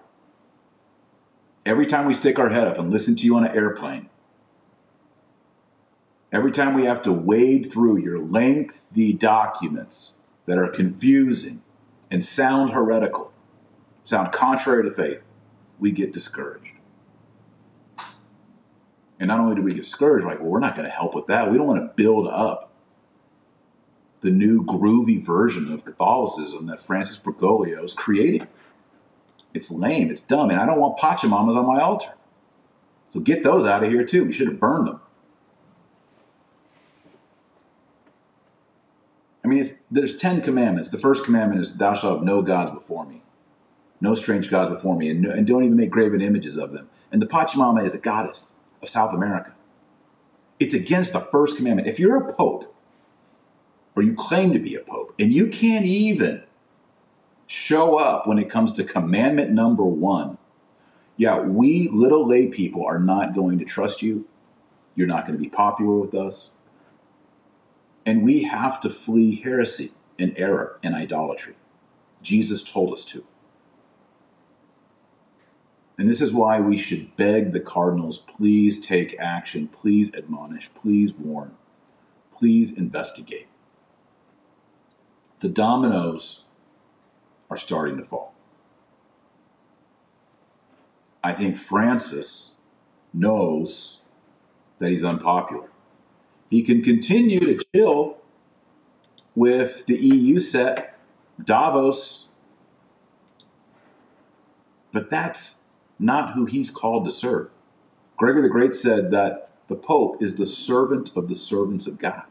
[1.64, 4.10] Every time we stick our head up and listen to you on an airplane,
[6.30, 11.62] every time we have to wade through your lengthy documents that are confusing
[12.10, 13.32] and sound heretical,
[14.04, 15.22] sound contrary to faith,
[15.78, 16.74] we get discouraged.
[19.18, 21.28] And not only do we get discouraged, like, well, we're not going to help with
[21.28, 21.50] that.
[21.50, 22.69] We don't want to build up
[24.20, 28.46] the new groovy version of Catholicism that Francis Bergoglio is creating.
[29.54, 32.12] It's lame, it's dumb, and I don't want Pachamamas on my altar.
[33.12, 34.24] So get those out of here too.
[34.24, 35.00] We should have burned them.
[39.42, 40.90] I mean, there's 10 commandments.
[40.90, 43.22] The first commandment is, Thou shalt have no gods before me,
[44.00, 46.88] no strange gods before me, and, no, and don't even make graven images of them.
[47.10, 48.52] And the Pachamama is a goddess
[48.82, 49.52] of South America.
[50.60, 51.88] It's against the first commandment.
[51.88, 52.72] If you're a pope,
[54.00, 56.42] or you claim to be a pope, and you can't even
[57.46, 60.38] show up when it comes to commandment number one,
[61.18, 64.26] yeah, we little lay people are not going to trust you.
[64.94, 66.48] You're not going to be popular with us.
[68.06, 71.56] And we have to flee heresy and error and idolatry.
[72.22, 73.22] Jesus told us to.
[75.98, 81.12] And this is why we should beg the cardinals please take action, please admonish, please
[81.12, 81.54] warn,
[82.34, 83.49] please investigate.
[85.40, 86.44] The dominoes
[87.50, 88.34] are starting to fall.
[91.22, 92.52] I think Francis
[93.12, 94.00] knows
[94.78, 95.68] that he's unpopular.
[96.50, 98.18] He can continue to chill
[99.34, 100.98] with the EU set,
[101.42, 102.28] Davos,
[104.92, 105.58] but that's
[105.98, 107.50] not who he's called to serve.
[108.16, 112.24] Gregory the Great said that the Pope is the servant of the servants of God.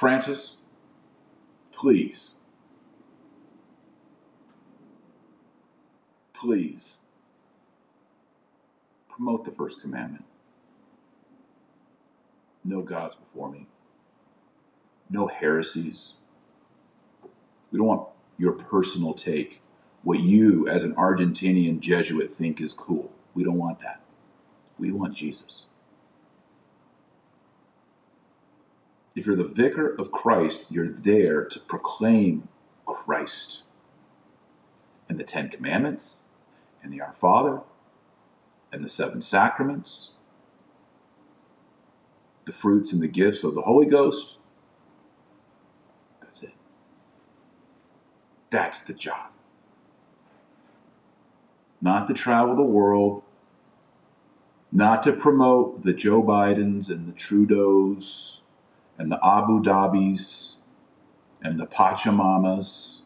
[0.00, 0.54] Francis,
[1.72, 2.30] please,
[6.32, 6.94] please
[9.10, 10.24] promote the first commandment.
[12.64, 13.66] No gods before me.
[15.10, 16.14] No heresies.
[17.70, 18.08] We don't want
[18.38, 19.60] your personal take,
[20.02, 23.12] what you as an Argentinian Jesuit think is cool.
[23.34, 24.00] We don't want that.
[24.78, 25.66] We want Jesus.
[29.20, 32.48] If you're the vicar of Christ, you're there to proclaim
[32.86, 33.64] Christ
[35.10, 36.24] and the Ten Commandments
[36.82, 37.60] and the Our Father
[38.72, 40.12] and the seven sacraments,
[42.46, 44.38] the fruits and the gifts of the Holy Ghost.
[46.22, 46.54] That's it.
[48.48, 49.32] That's the job.
[51.82, 53.22] Not to travel the world,
[54.72, 58.39] not to promote the Joe Bidens and the Trudeaus
[59.00, 60.56] and the Abu Dhabis
[61.42, 62.98] and the Pachamamas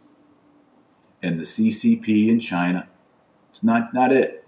[1.23, 2.89] and the CCP in China.
[3.49, 4.45] It's not, not it.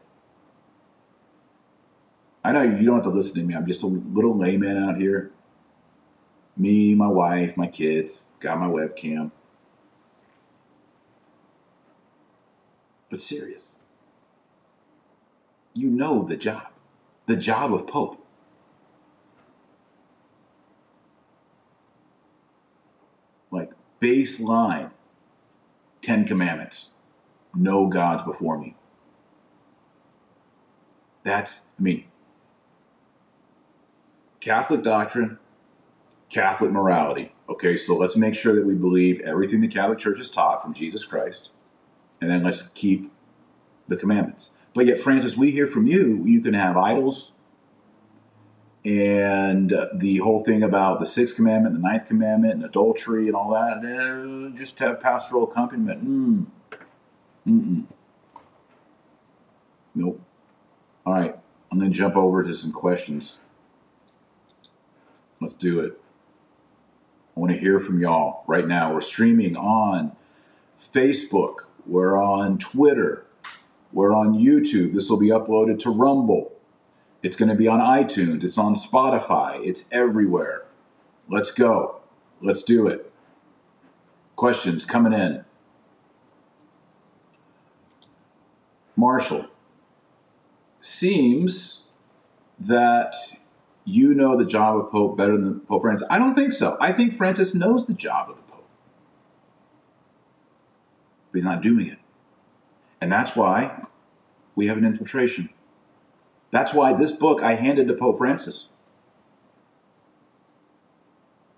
[2.42, 3.54] I know you don't have to listen to me.
[3.54, 5.30] I'm just a little layman out here.
[6.56, 9.30] Me, my wife, my kids, got my webcam.
[13.08, 13.62] But serious.
[15.74, 16.68] You know the job.
[17.26, 18.26] The job of Pope.
[23.50, 23.70] Like
[24.06, 24.90] baseline
[26.02, 26.88] Ten Commandments.
[27.54, 28.76] No gods before me.
[31.24, 32.04] That's, I mean,
[34.40, 35.38] Catholic doctrine,
[36.28, 37.32] Catholic morality.
[37.48, 40.74] Okay, so let's make sure that we believe everything the Catholic Church has taught from
[40.74, 41.50] Jesus Christ,
[42.20, 43.12] and then let's keep
[43.88, 44.50] the commandments.
[44.74, 47.32] But yet, Francis, we hear from you, you can have idols,
[48.86, 53.50] and the whole thing about the sixth commandment, the ninth commandment, and adultery and all
[53.50, 56.06] that, uh, just have pastoral accompaniment.
[56.06, 56.46] Mm.
[57.48, 57.84] Mm-mm.
[59.96, 60.20] Nope.
[61.04, 61.36] All right,
[61.72, 63.38] I'm going to jump over to some questions.
[65.40, 66.00] Let's do it.
[67.36, 68.94] I want to hear from y'all right now.
[68.94, 70.14] We're streaming on
[70.94, 73.26] Facebook, we're on Twitter,
[73.92, 74.94] we're on YouTube.
[74.94, 76.55] This will be uploaded to Rumble.
[77.26, 80.64] It's going to be on iTunes, it's on Spotify, it's everywhere.
[81.28, 81.96] Let's go.
[82.40, 83.12] Let's do it.
[84.36, 85.44] Questions coming in.
[88.94, 89.46] Marshall,
[90.80, 91.86] seems
[92.60, 93.12] that
[93.84, 96.06] you know the job of Pope better than Pope Francis.
[96.08, 96.76] I don't think so.
[96.80, 98.68] I think Francis knows the job of the Pope,
[101.32, 101.98] but he's not doing it.
[103.00, 103.82] And that's why
[104.54, 105.50] we have an infiltration.
[106.50, 108.68] That's why this book I handed to Pope Francis.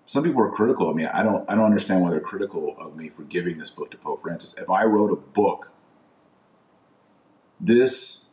[0.07, 1.05] Some people are critical of me.
[1.05, 3.99] I don't I don't understand why they're critical of me for giving this book to
[3.99, 4.55] Pope Francis.
[4.55, 5.71] If I wrote a book
[7.61, 8.27] this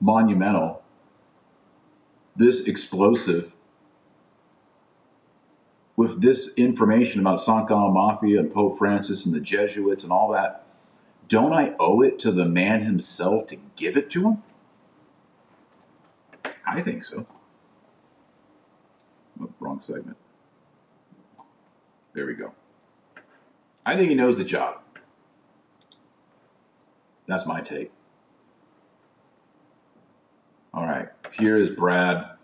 [0.00, 0.82] monumental
[2.36, 3.52] this explosive
[5.96, 7.44] with this information about.
[7.68, 10.66] Gallen Mafia and Pope Francis and the Jesuits and all that,
[11.28, 14.42] don't I owe it to the man himself to give it to him?
[16.66, 17.26] I think so.
[19.40, 20.16] Oh, wrong segment.
[22.14, 22.52] There we go.
[23.84, 24.80] I think he knows the job.
[27.26, 27.90] That's my take.
[30.72, 32.34] All right, here is Brad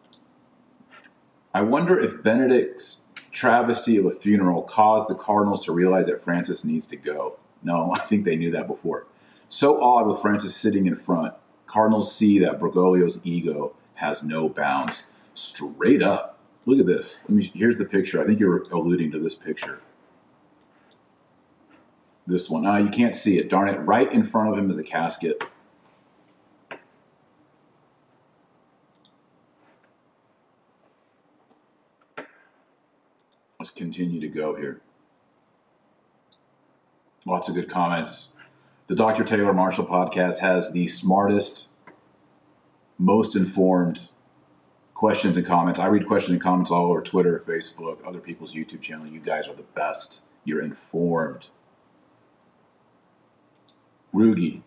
[1.52, 3.00] I wonder if Benedict's
[3.32, 7.38] travesty of a funeral caused the Cardinals to realize that Francis needs to go.
[7.64, 9.06] No, I think they knew that before.
[9.48, 11.34] So odd with Francis sitting in front.
[11.66, 15.04] Cardinals see that Bergoglio's ego has no bounds.
[15.34, 16.38] Straight up.
[16.66, 17.20] Look at this.
[17.28, 18.20] Me, here's the picture.
[18.20, 19.80] I think you're alluding to this picture.
[22.26, 22.66] This one.
[22.66, 23.48] Ah, you can't see it.
[23.48, 23.78] Darn it.
[23.80, 25.42] Right in front of him is the casket.
[33.58, 34.80] Let's continue to go here.
[37.26, 38.28] Lots of good comments.
[38.86, 39.24] The Dr.
[39.24, 41.68] Taylor Marshall podcast has the smartest,
[43.00, 44.08] most informed
[44.94, 45.80] questions and comments.
[45.80, 49.06] I read questions and comments all over Twitter, Facebook, other people's YouTube channel.
[49.06, 50.20] You guys are the best.
[50.44, 51.48] You're informed.
[54.14, 54.60] Rugi.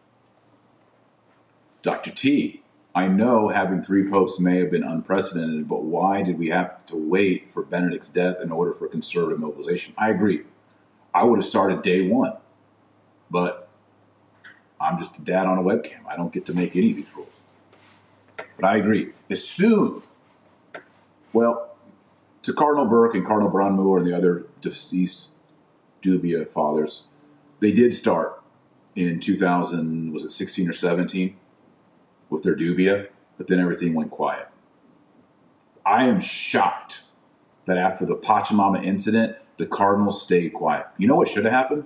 [1.84, 2.12] Dr.
[2.12, 2.64] T.
[2.96, 6.96] I know having three popes may have been unprecedented, but why did we have to
[6.96, 9.94] wait for Benedict's death in order for conservative mobilization?
[9.98, 10.42] I agree.
[11.14, 12.34] I would have started day one,
[13.30, 13.70] but
[14.80, 16.06] I'm just a dad on a webcam.
[16.08, 17.23] I don't get to make any of these rules.
[18.58, 19.14] But I agree.
[19.30, 20.04] As soon,
[21.32, 21.76] well,
[22.44, 25.30] to Cardinal Burke and Cardinal Brandmüller and the other deceased
[26.04, 27.04] dubia fathers,
[27.60, 28.42] they did start
[28.96, 31.36] in 2000, was it 16 or 17?
[32.34, 34.48] with their dubia, but then everything went quiet.
[35.86, 37.04] I am shocked
[37.66, 40.88] that after the Pachamama incident, the Cardinals stayed quiet.
[40.98, 41.86] You know what should have happened?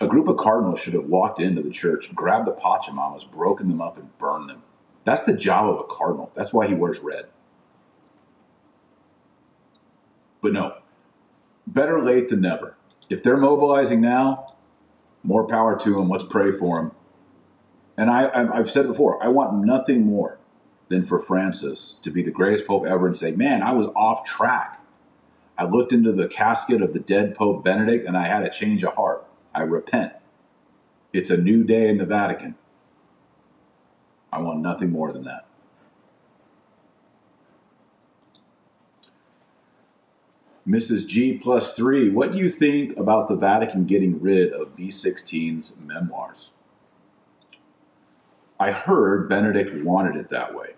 [0.00, 3.80] A group of Cardinals should have walked into the church, grabbed the Pachamamas, broken them
[3.80, 4.62] up, and burned them.
[5.06, 6.32] That's the job of a Cardinal.
[6.34, 7.26] That's why he wears red.
[10.42, 10.78] But no,
[11.64, 12.76] better late than never.
[13.08, 14.54] If they're mobilizing now,
[15.22, 16.08] more power to them.
[16.08, 16.92] Let's pray for them.
[17.96, 20.38] And I, I've said before, I want nothing more
[20.88, 24.24] than for Francis to be the greatest pope ever and say, man, I was off
[24.24, 24.84] track.
[25.56, 28.82] I looked into the casket of the dead Pope Benedict and I had a change
[28.82, 29.24] of heart.
[29.54, 30.14] I repent.
[31.12, 32.56] It's a new day in the Vatican.
[34.36, 35.46] I want nothing more than that.
[40.68, 41.06] Mrs.
[41.06, 46.50] G plus three, what do you think about the Vatican getting rid of B16's memoirs?
[48.60, 50.74] I heard Benedict wanted it that way.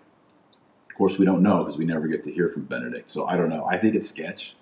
[0.89, 3.09] Of course, we don't know because we never get to hear from Benedict.
[3.09, 3.65] So I don't know.
[3.65, 4.55] I think it's sketch.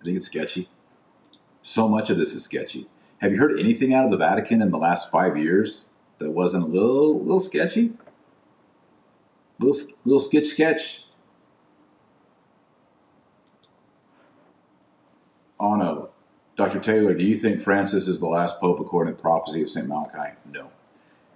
[0.00, 0.70] I think it's sketchy.
[1.60, 2.88] So much of this is sketchy.
[3.18, 5.87] Have you heard anything out of the Vatican in the last five years
[6.18, 7.92] that wasn't a little, little sketchy?
[9.58, 11.04] Little, little sketch, sketch.
[15.60, 16.10] Oh no.
[16.56, 16.80] Dr.
[16.80, 19.86] Taylor, do you think Francis is the last pope according to the prophecy of St.
[19.86, 20.34] Malachi?
[20.52, 20.70] No.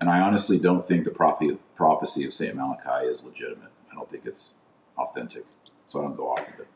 [0.01, 2.57] And I honestly don't think the prophecy of St.
[2.57, 3.71] Malachi is legitimate.
[3.91, 4.55] I don't think it's
[4.99, 5.45] authentic.
[5.89, 6.69] So I don't go off of it.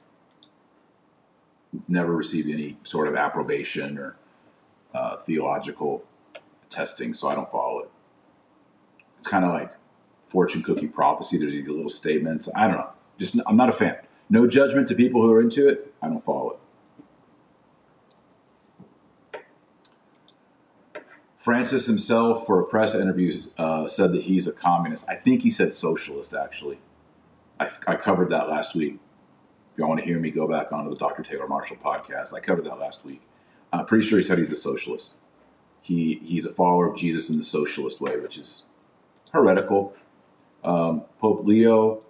[1.89, 4.17] Never received any sort of approbation or
[4.95, 6.05] uh, theological
[6.71, 7.91] testing, so I don't follow it.
[9.19, 9.73] It's kind of like
[10.29, 11.39] fortune cookie prophecy.
[11.39, 12.49] There's these little statements.
[12.55, 12.91] I don't know.
[13.19, 13.97] Just I'm not a fan.
[14.29, 15.95] No judgment to people who are into it.
[16.03, 16.59] I don't follow it.
[21.47, 25.09] Francis himself, for a press interviews, uh, said that he's a communist.
[25.09, 26.81] I think he said socialist, actually.
[27.61, 28.99] I, I covered that last week.
[29.73, 31.23] If y'all want to hear me, go back onto the Dr.
[31.23, 32.35] Taylor Marshall podcast.
[32.35, 33.23] I covered that last week.
[33.73, 35.13] I'm pretty sure he said he's a socialist.
[35.83, 38.65] He, he's a follower of Jesus in the socialist way, which is
[39.37, 39.95] heretical.
[40.65, 42.03] Um, Pope Leo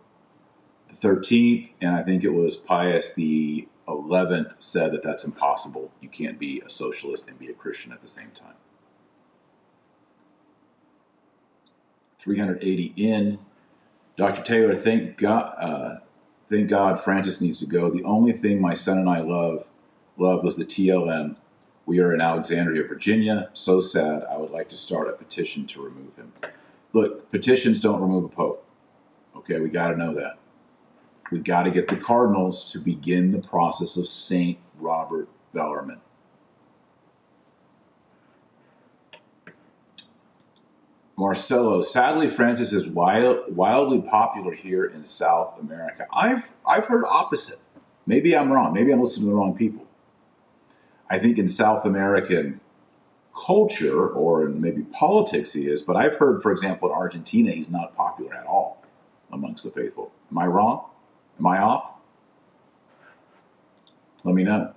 [1.00, 5.90] XIII, and I think it was Pius the 11th, said that that's impossible.
[6.00, 8.54] You can't be a socialist and be a Christian at the same time.
[12.18, 13.38] 380 in.
[14.16, 14.42] Dr.
[14.42, 15.98] Taylor, thank God, uh,
[16.50, 17.90] thank God Francis needs to go.
[17.90, 19.66] The only thing my son and I love,
[20.16, 21.36] love was the TLM.
[21.84, 23.50] We are in Alexandria, Virginia.
[23.52, 24.24] So sad.
[24.24, 26.32] I would like to start a petition to remove him.
[26.92, 28.64] Look, petitions don't remove a pope.
[29.36, 30.38] Okay, we got to know that.
[31.30, 36.00] We got to get the cardinals to begin the process of Saint Robert Bellarmine.
[41.18, 46.06] Marcelo, sadly, Francis is wild, wildly popular here in South America.
[46.12, 47.58] I've I've heard opposite.
[48.06, 48.74] Maybe I'm wrong.
[48.74, 49.86] Maybe I'm listening to the wrong people.
[51.08, 52.60] I think in South American
[53.36, 57.70] culture or in maybe politics he is, but I've heard, for example, in Argentina he's
[57.70, 58.82] not popular at all
[59.32, 60.12] amongst the faithful.
[60.30, 60.84] Am I wrong?
[61.38, 61.90] Am I off?
[64.24, 64.72] Let me know.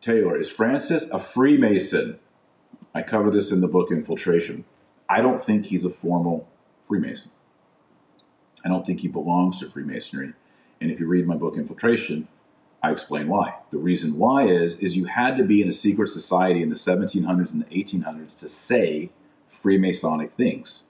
[0.00, 2.18] Taylor, is Francis a Freemason?
[2.94, 4.64] I cover this in the book Infiltration.
[5.08, 6.48] I don't think he's a formal
[6.86, 7.30] Freemason.
[8.64, 10.32] I don't think he belongs to Freemasonry.
[10.80, 12.28] And if you read my book, Infiltration,
[12.82, 13.54] I explain why.
[13.70, 16.76] The reason why is is you had to be in a secret society in the
[16.76, 19.10] 1700s and the 1800s to say
[19.52, 20.84] Freemasonic things,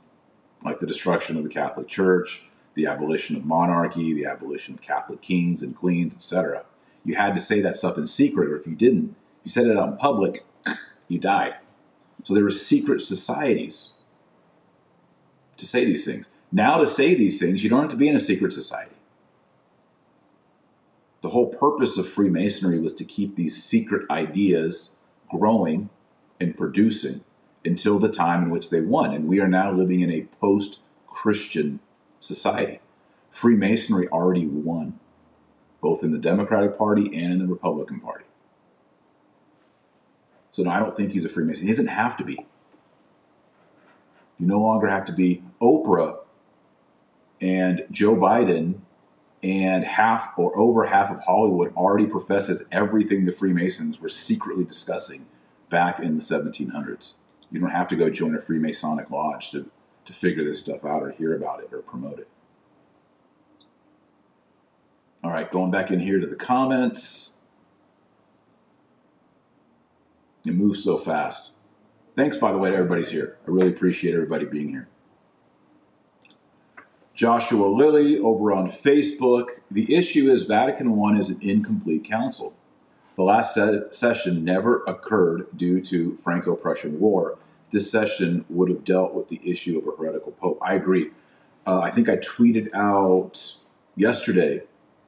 [0.62, 5.22] like the destruction of the Catholic Church, the abolition of monarchy, the abolition of Catholic
[5.22, 6.64] kings and queens, etc.
[7.04, 9.66] You had to say that stuff in secret, or if you didn't, if you said
[9.66, 10.44] it out in public,
[11.08, 11.54] you died.
[12.24, 13.94] So there were secret societies
[15.56, 16.28] to say these things.
[16.52, 18.94] Now, to say these things, you don't have to be in a secret society.
[21.20, 24.92] The whole purpose of Freemasonry was to keep these secret ideas
[25.28, 25.90] growing
[26.40, 27.22] and producing
[27.64, 29.12] until the time in which they won.
[29.12, 31.80] And we are now living in a post Christian
[32.20, 32.80] society.
[33.30, 34.98] Freemasonry already won,
[35.80, 38.24] both in the Democratic Party and in the Republican Party.
[40.52, 41.66] So, no, I don't think he's a Freemason.
[41.66, 42.46] He doesn't have to be.
[44.38, 46.18] You no longer have to be Oprah
[47.40, 48.80] and Joe Biden
[49.42, 55.26] and half or over half of Hollywood already professes everything the Freemasons were secretly discussing
[55.70, 57.14] back in the 1700s.
[57.50, 59.70] You don't have to go join a Freemasonic lodge to,
[60.06, 62.28] to figure this stuff out or hear about it or promote it.
[65.22, 67.32] All right, going back in here to the comments.
[70.44, 71.52] It moves so fast.
[72.16, 73.38] Thanks, by the way, to everybody's here.
[73.46, 74.88] I really appreciate everybody being here.
[77.18, 79.48] Joshua Lilly over on Facebook.
[79.72, 82.54] The issue is Vatican I is an incomplete council.
[83.16, 87.36] The last se- session never occurred due to Franco-Prussian War.
[87.72, 90.60] This session would have dealt with the issue of a heretical pope.
[90.62, 91.10] I agree.
[91.66, 93.56] Uh, I think I tweeted out
[93.96, 94.62] yesterday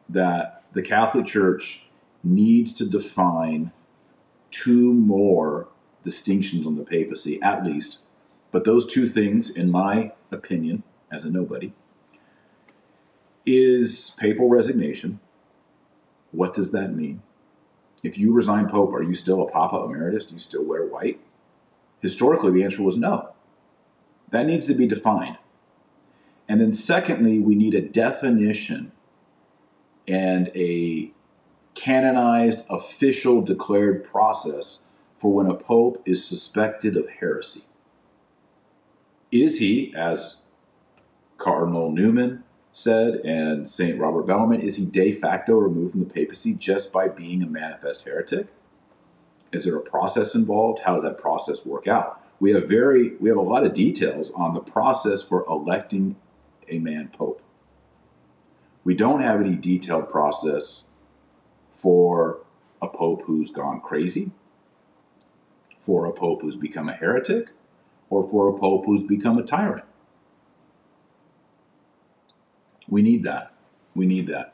[0.09, 1.85] that the Catholic Church
[2.25, 3.71] needs to define
[4.51, 5.69] two more
[6.03, 8.01] distinctions on the papacy, at least.
[8.51, 10.83] But those two things, in my opinion,
[11.13, 11.73] as a nobody,
[13.47, 15.21] is papal resignation.
[16.33, 17.23] What does that mean?
[18.03, 20.27] If you resign Pope, are you still a Papa Emeritus?
[20.27, 21.21] Do you still wear white?
[22.01, 23.31] Historically, the answer was no.
[24.31, 25.37] That needs to be defined.
[26.49, 28.93] And then, secondly, we need a definition
[30.09, 31.13] and a
[31.75, 34.81] canonized, official, declared process
[35.19, 37.65] for when a pope is suspected of heresy.
[39.31, 40.37] Is he, as
[41.39, 43.99] Cardinal Newman said, and St.
[43.99, 48.05] Robert Bellarmine, is he de facto removed from the papacy just by being a manifest
[48.05, 48.47] heretic?
[49.53, 50.81] Is there a process involved?
[50.81, 52.25] How does that process work out?
[52.39, 56.17] We have very we have a lot of details on the process for electing
[56.69, 57.43] a man pope.
[58.85, 60.85] We don't have any detailed process
[61.77, 62.39] for
[62.81, 64.31] a pope who's gone crazy,
[65.79, 67.51] for a pope who's become a heretic,
[68.09, 69.85] or for a pope who's become a tyrant.
[72.91, 73.53] We need that.
[73.95, 74.53] We need that.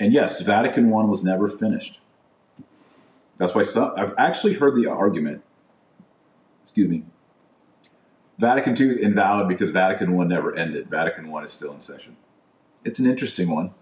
[0.00, 2.00] And yes, Vatican I was never finished.
[3.36, 5.42] That's why some, I've actually heard the argument,
[6.64, 7.04] excuse me,
[8.38, 10.88] Vatican II is invalid because Vatican I never ended.
[10.88, 12.16] Vatican I is still in session.
[12.84, 13.72] It's an interesting one.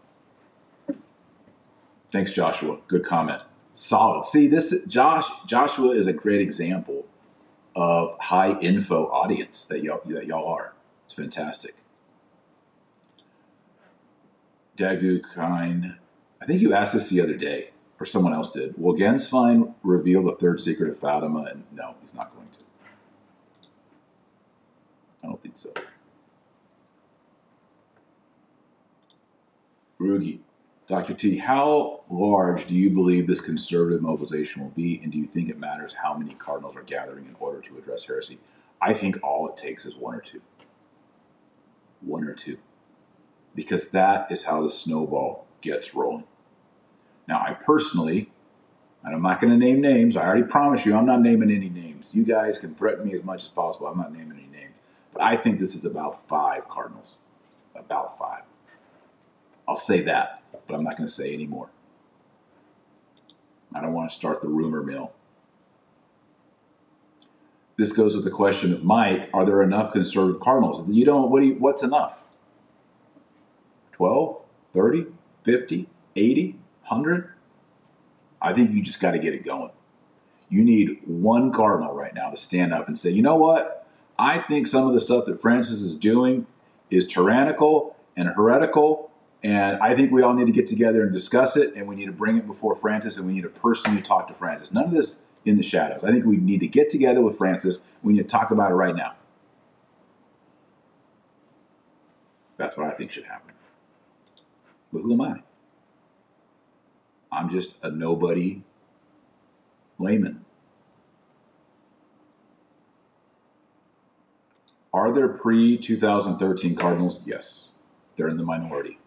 [2.10, 2.78] Thanks, Joshua.
[2.88, 3.42] Good comment.
[3.74, 4.26] Solid.
[4.26, 7.06] See, this Josh Joshua is a great example
[7.76, 10.72] of high info audience that y'all that y'all are.
[11.06, 11.76] It's fantastic.
[14.78, 15.96] Dagu Kine,
[16.40, 18.78] I think you asked this the other day, or someone else did.
[18.78, 21.48] Will Gänswein reveal the third secret of Fatima?
[21.50, 22.58] And no, he's not going to.
[25.24, 25.72] I don't think so.
[30.00, 30.38] Rugi,
[30.88, 31.12] Dr.
[31.12, 35.50] T, how large do you believe this conservative mobilization will be, and do you think
[35.50, 38.38] it matters how many cardinals are gathering in order to address heresy?
[38.80, 40.40] I think all it takes is one or two.
[42.00, 42.58] One or two
[43.58, 46.22] because that is how the snowball gets rolling.
[47.26, 48.30] Now, I personally,
[49.02, 51.68] and I'm not going to name names, I already promise you, I'm not naming any
[51.68, 52.10] names.
[52.12, 53.88] You guys can threaten me as much as possible.
[53.88, 54.76] I'm not naming any names.
[55.12, 57.16] But I think this is about five Cardinals.
[57.74, 58.42] About five.
[59.66, 61.68] I'll say that, but I'm not going to say any more.
[63.74, 65.10] I don't want to start the rumor mill.
[67.76, 70.88] This goes with the question of Mike: Are there enough conservative Cardinals?
[70.88, 71.28] You don't.
[71.28, 72.22] What do you, What's enough?
[73.98, 74.36] 12,
[74.72, 75.06] 30,
[75.44, 76.52] 50, 80,
[76.86, 77.30] 100.
[78.40, 79.70] I think you just got to get it going.
[80.48, 83.86] You need one cardinal right now to stand up and say, you know what?
[84.18, 86.46] I think some of the stuff that Francis is doing
[86.90, 89.10] is tyrannical and heretical,
[89.42, 92.06] and I think we all need to get together and discuss it, and we need
[92.06, 94.72] to bring it before Francis, and we need to personally talk to Francis.
[94.72, 96.02] None of this in the shadows.
[96.04, 97.82] I think we need to get together with Francis.
[98.02, 99.14] We need to talk about it right now.
[102.56, 103.54] That's what I think should happen.
[104.92, 105.42] But who am I?
[107.30, 108.62] I'm just a nobody
[109.98, 110.44] layman.
[114.92, 117.20] Are there pre 2013 Cardinals?
[117.26, 117.68] Yes,
[118.16, 118.98] they're in the minority.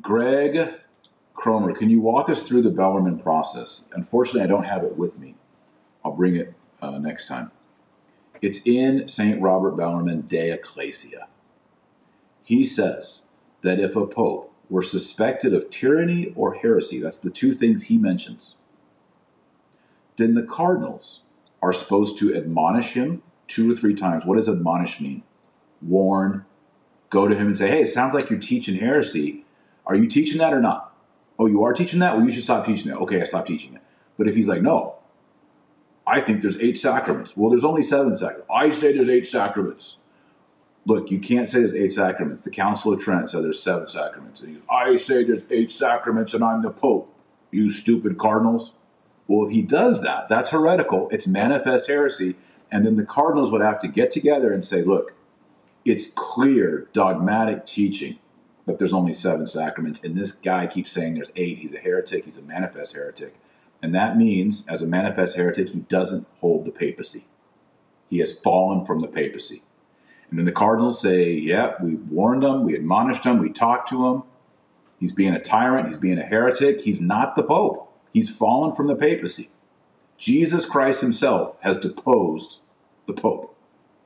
[0.00, 0.74] Greg
[1.34, 3.86] Cromer, can you walk us through the Bellarmine process?
[3.92, 5.34] Unfortunately, I don't have it with me.
[6.04, 7.50] I'll bring it uh, next time.
[8.42, 9.40] It's in St.
[9.40, 11.28] Robert Bellarmine De Ecclesia.
[12.46, 13.22] He says
[13.62, 17.98] that if a pope were suspected of tyranny or heresy, that's the two things he
[17.98, 18.54] mentions,
[20.16, 21.22] then the cardinals
[21.60, 24.24] are supposed to admonish him two or three times.
[24.24, 25.24] What does admonish mean?
[25.82, 26.44] Warn,
[27.10, 29.44] go to him and say, hey, it sounds like you're teaching heresy.
[29.84, 30.94] Are you teaching that or not?
[31.40, 32.16] Oh, you are teaching that?
[32.16, 32.98] Well, you should stop teaching that.
[32.98, 33.82] Okay, I stop teaching it.
[34.16, 34.98] But if he's like, no,
[36.06, 37.36] I think there's eight sacraments.
[37.36, 38.48] Well, there's only seven sacraments.
[38.54, 39.96] I say there's eight sacraments.
[40.86, 42.44] Look, you can't say there's eight sacraments.
[42.44, 44.40] The Council of Trent said there's seven sacraments.
[44.40, 47.12] And he's, I say there's eight sacraments and I'm the Pope.
[47.50, 48.72] You stupid cardinals.
[49.26, 51.08] Well, if he does that, that's heretical.
[51.10, 52.36] It's manifest heresy.
[52.70, 55.14] And then the cardinals would have to get together and say, look,
[55.84, 58.18] it's clear dogmatic teaching
[58.66, 60.02] that there's only seven sacraments.
[60.04, 61.58] And this guy keeps saying there's eight.
[61.58, 62.24] He's a heretic.
[62.24, 63.34] He's a manifest heretic.
[63.82, 67.26] And that means, as a manifest heretic, he doesn't hold the papacy.
[68.08, 69.62] He has fallen from the papacy.
[70.30, 74.06] And then the cardinals say, yeah, we warned him, we admonished him, we talked to
[74.06, 74.22] him.
[74.98, 76.80] He's being a tyrant, he's being a heretic.
[76.80, 77.92] He's not the pope.
[78.12, 79.50] He's fallen from the papacy.
[80.18, 82.58] Jesus Christ himself has deposed
[83.06, 83.54] the pope.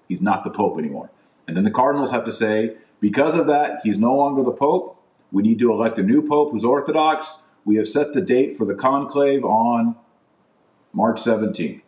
[0.09, 1.11] He's not the pope anymore.
[1.47, 5.01] And then the cardinals have to say, because of that, he's no longer the pope.
[5.33, 7.39] We need to elect a new pope who's orthodox.
[7.64, 9.95] We have set the date for the conclave on
[10.93, 11.83] March 17th.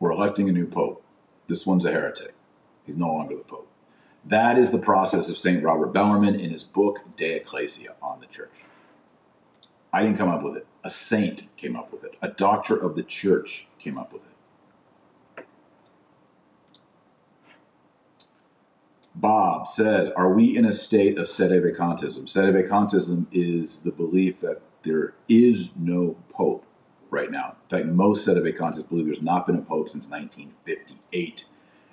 [0.00, 1.04] We're electing a new pope.
[1.46, 2.34] This one's a heretic.
[2.88, 3.68] He's no longer the Pope.
[4.24, 5.62] That is the process of St.
[5.62, 8.64] Robert Bellarmine in his book De Ecclesia on the Church.
[9.92, 10.66] I didn't come up with it.
[10.84, 12.16] A saint came up with it.
[12.22, 15.44] A doctor of the church came up with it.
[19.14, 22.24] Bob says, Are we in a state of sede vacantism?
[22.24, 22.68] sedevacantism?
[22.70, 26.64] Sedevacantism is the belief that there is no pope
[27.10, 27.56] right now.
[27.70, 31.44] In fact, most sedevacantists believe there's not been a pope since 1958.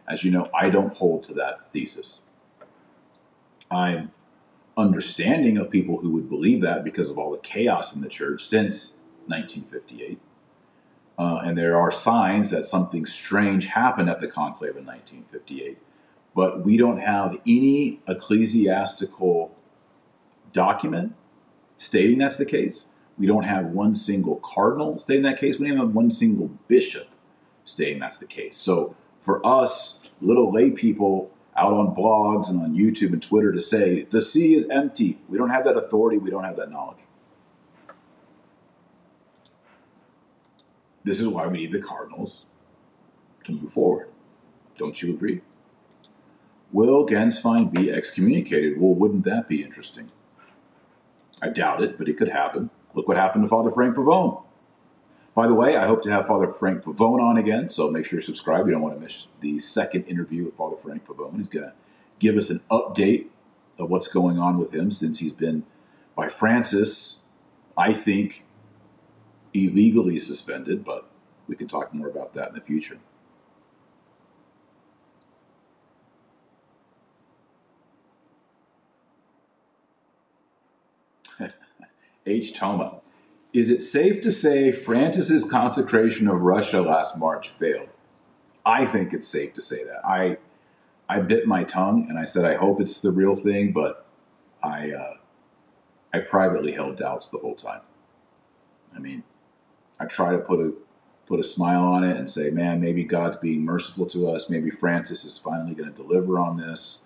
[0.07, 2.21] As you know, I don't hold to that thesis.
[3.71, 4.11] I'm
[4.77, 8.45] understanding of people who would believe that because of all the chaos in the church
[8.45, 8.95] since
[9.27, 10.19] 1958.
[11.17, 15.77] Uh, and there are signs that something strange happened at the conclave in 1958.
[16.35, 19.55] But we don't have any ecclesiastical
[20.51, 21.15] document
[21.77, 22.89] stating that's the case.
[23.17, 25.57] We don't have one single cardinal stating that case.
[25.57, 27.07] We don't have one single bishop
[27.63, 28.57] stating that's the case.
[28.57, 28.95] So
[29.26, 34.03] for us, little lay people out on blogs and on YouTube and Twitter to say
[34.11, 35.19] the see is empty.
[35.28, 36.99] We don't have that authority, we don't have that knowledge.
[41.03, 42.45] This is why we need the Cardinals
[43.45, 44.09] to move forward.
[44.78, 45.41] Don't you agree?
[46.71, 48.80] Will Gänswein be excommunicated?
[48.80, 50.11] Well, wouldn't that be interesting?
[51.41, 52.69] I doubt it, but it could happen.
[52.93, 54.44] Look what happened to Father Frank Pavone.
[55.36, 58.19] By the way, I hope to have Father Frank Pavone on again, so make sure
[58.19, 58.65] you subscribe.
[58.65, 61.36] You don't want to miss the second interview with Father Frank Pavone.
[61.36, 61.73] He's going to
[62.19, 63.25] give us an update
[63.77, 65.65] of what's going on with him since he's been,
[66.15, 67.23] by Francis,
[67.77, 68.45] I think,
[69.53, 71.09] illegally suspended, but
[71.47, 72.97] we can talk more about that in the future.
[82.25, 82.53] H.
[82.53, 83.01] Toma.
[83.55, 87.87] Is it safe to say Francis's consecration of Russia last March failed?
[88.65, 90.05] I think it's safe to say that.
[90.05, 90.37] I
[91.07, 94.07] I bit my tongue and I said I hope it's the real thing, but
[94.61, 95.13] I uh,
[96.13, 97.79] I privately held doubts the whole time.
[98.93, 99.23] I mean,
[100.01, 100.73] I try to put a
[101.25, 104.49] put a smile on it and say, man, maybe God's being merciful to us.
[104.49, 106.99] Maybe Francis is finally going to deliver on this.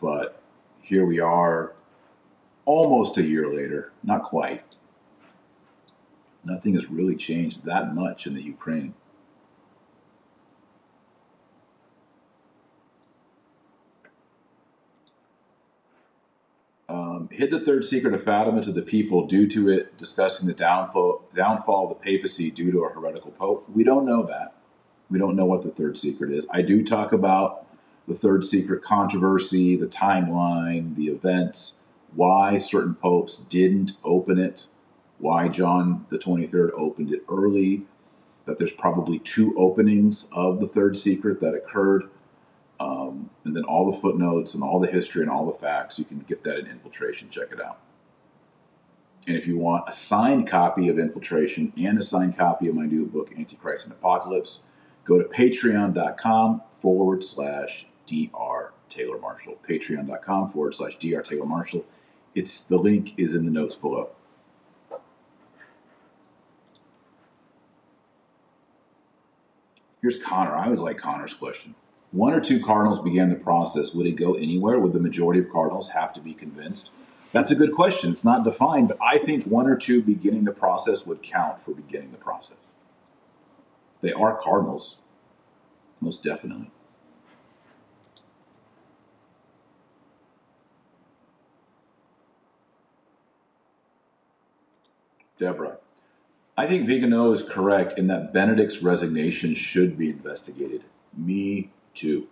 [0.00, 0.40] But
[0.80, 1.72] here we are,
[2.66, 4.62] almost a year later, not quite
[6.44, 8.94] nothing has really changed that much in the Ukraine.
[16.88, 20.52] Um, hid the third secret of Fatima to the people due to it discussing the
[20.52, 23.66] downfall, downfall of the papacy due to a heretical pope.
[23.72, 24.54] We don't know that.
[25.08, 26.46] We don't know what the third secret is.
[26.50, 27.66] I do talk about
[28.08, 31.76] the third secret controversy, the timeline, the events,
[32.14, 34.66] why certain popes didn't open it
[35.22, 37.84] why John the 23rd opened it early,
[38.46, 42.04] that there's probably two openings of the third secret that occurred
[42.80, 45.98] Um, and then all the footnotes and all the history and all the facts.
[46.00, 47.30] You can get that in Infiltration.
[47.30, 47.78] Check it out.
[49.28, 52.86] And if you want a signed copy of Infiltration and a signed copy of my
[52.86, 54.64] new book, Antichrist and Apocalypse,
[55.04, 59.56] go to patreon.com forward slash dr Taylor Marshall.
[59.68, 61.84] Patreon.com forward slash dr Taylor Marshall.
[62.34, 64.10] It's the link is in the notes below.
[70.02, 70.56] Here's Connor.
[70.56, 71.76] I always like Connor's question.
[72.10, 73.94] One or two cardinals began the process.
[73.94, 74.80] Would it go anywhere?
[74.80, 76.90] Would the majority of cardinals have to be convinced?
[77.30, 78.10] That's a good question.
[78.10, 81.70] It's not defined, but I think one or two beginning the process would count for
[81.70, 82.56] beginning the process.
[84.02, 84.98] They are cardinals,
[86.00, 86.70] most definitely.
[95.38, 95.78] Deborah.
[96.56, 100.84] I think Vigano is correct in that Benedict's resignation should be investigated.
[101.16, 102.28] Me too.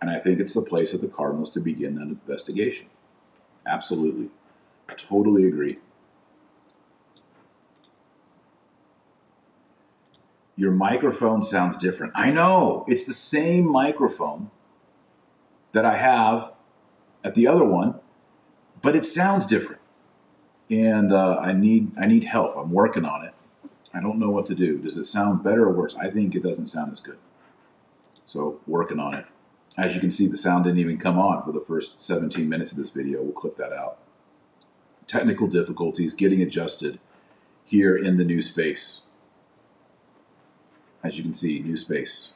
[0.00, 2.86] And I think it's the place of the Cardinals to begin that investigation.
[3.66, 4.28] Absolutely.
[4.96, 5.78] Totally agree.
[10.56, 12.12] Your microphone sounds different.
[12.14, 12.84] I know.
[12.86, 14.50] It's the same microphone
[15.72, 16.52] that I have
[17.24, 17.98] at the other one,
[18.80, 19.80] but it sounds different.
[20.70, 22.56] And uh, I need I need help.
[22.56, 23.33] I'm working on it.
[23.94, 24.78] I don't know what to do.
[24.78, 25.94] Does it sound better or worse?
[25.94, 27.18] I think it doesn't sound as good.
[28.26, 29.26] So working on it.
[29.78, 32.72] As you can see, the sound didn't even come on for the first 17 minutes
[32.72, 33.22] of this video.
[33.22, 33.98] We'll clip that out.
[35.06, 36.98] Technical difficulties getting adjusted
[37.64, 39.02] here in the new space.
[41.02, 42.30] As you can see, new space.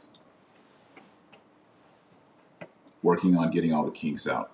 [3.02, 4.50] Working on getting all the kinks out.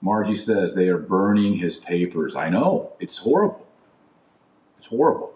[0.00, 2.34] Margie says they are burning his papers.
[2.34, 2.92] I know.
[2.98, 3.66] It's horrible.
[4.78, 5.31] It's horrible.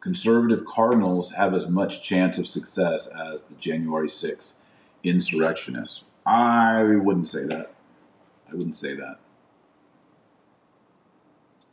[0.00, 4.56] Conservative cardinals have as much chance of success as the January 6th
[5.02, 6.04] insurrectionists.
[6.24, 7.72] I wouldn't say that.
[8.50, 9.18] I wouldn't say that.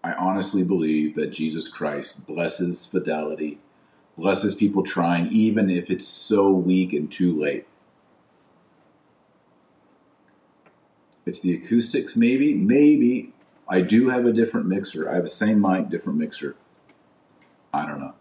[0.03, 3.59] I honestly believe that Jesus Christ blesses fidelity,
[4.17, 7.65] blesses people trying, even if it's so weak and too late.
[11.25, 12.53] It's the acoustics, maybe.
[12.53, 13.31] Maybe.
[13.69, 15.09] I do have a different mixer.
[15.09, 16.57] I have the same mic, different mixer.
[17.73, 18.13] I don't know.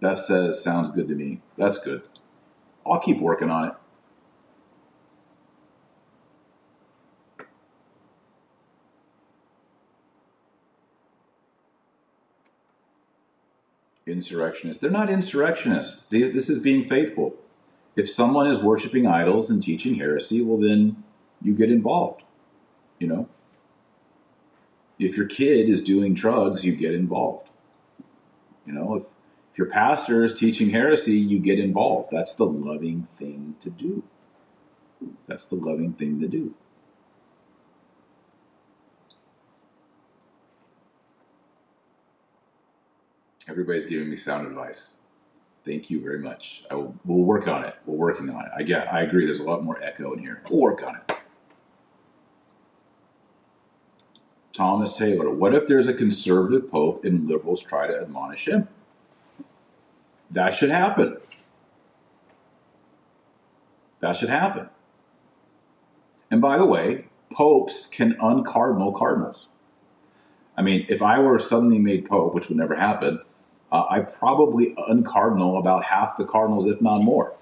[0.00, 1.40] Beth says, sounds good to me.
[1.58, 2.02] That's good.
[2.86, 3.74] I'll keep working on it.
[14.06, 14.80] Insurrectionists.
[14.80, 16.04] They're not insurrectionists.
[16.10, 17.34] This is being faithful.
[17.96, 21.02] If someone is worshiping idols and teaching heresy, well, then
[21.42, 22.22] you get involved.
[22.98, 23.28] You know?
[24.98, 27.49] If your kid is doing drugs, you get involved.
[28.66, 29.02] You know, if
[29.52, 32.10] if your pastor is teaching heresy, you get involved.
[32.12, 34.02] That's the loving thing to do.
[35.26, 36.54] That's the loving thing to do.
[43.48, 44.92] Everybody's giving me sound advice.
[45.64, 46.62] Thank you very much.
[46.70, 47.74] I will, we'll work on it.
[47.84, 48.50] We're working on it.
[48.56, 48.92] I get.
[48.92, 49.26] I agree.
[49.26, 50.42] There's a lot more echo in here.
[50.48, 51.16] We'll work on it.
[54.60, 55.30] Thomas Taylor.
[55.30, 58.68] What if there's a conservative pope and liberals try to admonish him?
[60.30, 61.16] That should happen.
[64.00, 64.68] That should happen.
[66.30, 69.46] And by the way, popes can uncardinal cardinals.
[70.58, 73.18] I mean, if I were suddenly made pope, which would never happen,
[73.72, 77.32] uh, I probably uncardinal about half the cardinals, if not more.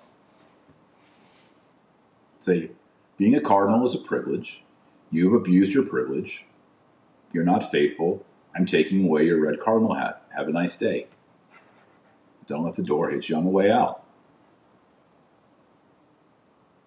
[2.39, 2.71] Say,
[3.17, 4.63] being a cardinal is a privilege.
[5.11, 6.45] You've abused your privilege.
[7.33, 8.25] You're not faithful.
[8.55, 10.23] I'm taking away your red cardinal hat.
[10.37, 11.07] Have a nice day.
[12.47, 14.03] Don't let the door hit you on the way out.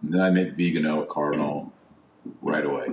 [0.02, 1.72] And then I make Vigano a cardinal
[2.42, 2.88] right away.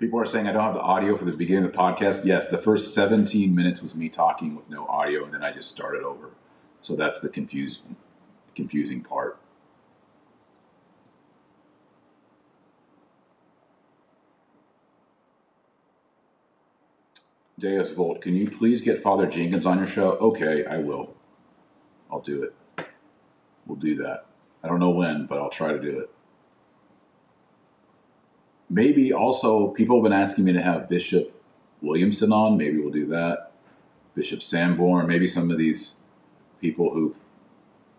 [0.00, 2.24] People are saying I don't have the audio for the beginning of the podcast.
[2.24, 5.70] Yes, the first 17 minutes was me talking with no audio, and then I just
[5.70, 6.30] started over.
[6.80, 7.96] So that's the confusing,
[8.60, 9.38] confusing part.
[17.58, 20.10] Deus Vult, can you please get Father Jenkins on your show?
[20.12, 21.14] Okay, I will.
[22.10, 22.86] I'll do it.
[23.66, 24.26] We'll do that.
[24.62, 26.10] I don't know when, but I'll try to do it.
[28.68, 31.34] Maybe also, people have been asking me to have Bishop
[31.80, 32.56] Williamson on.
[32.56, 33.52] Maybe we'll do that.
[34.14, 35.96] Bishop Sanborn, maybe some of these
[36.60, 37.14] people who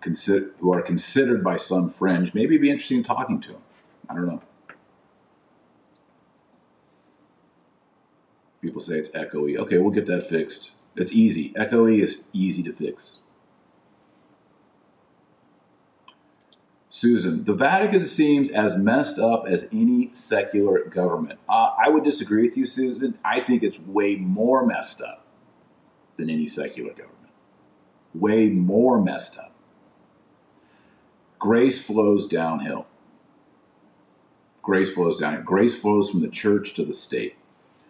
[0.01, 3.61] consider, who are considered by some fringe, maybe it'd be interesting talking to them.
[4.09, 4.41] I don't know.
[8.61, 9.57] People say it's echoey.
[9.57, 10.71] Okay, we'll get that fixed.
[10.95, 11.51] It's easy.
[11.53, 13.21] Echoey is easy to fix.
[16.89, 21.39] Susan, the Vatican seems as messed up as any secular government.
[21.49, 23.17] Uh, I would disagree with you, Susan.
[23.23, 25.25] I think it's way more messed up
[26.17, 27.31] than any secular government.
[28.13, 29.50] Way more messed up.
[31.41, 32.87] Grace flows downhill.
[34.61, 35.43] Grace flows downhill.
[35.43, 37.35] Grace flows from the church to the state.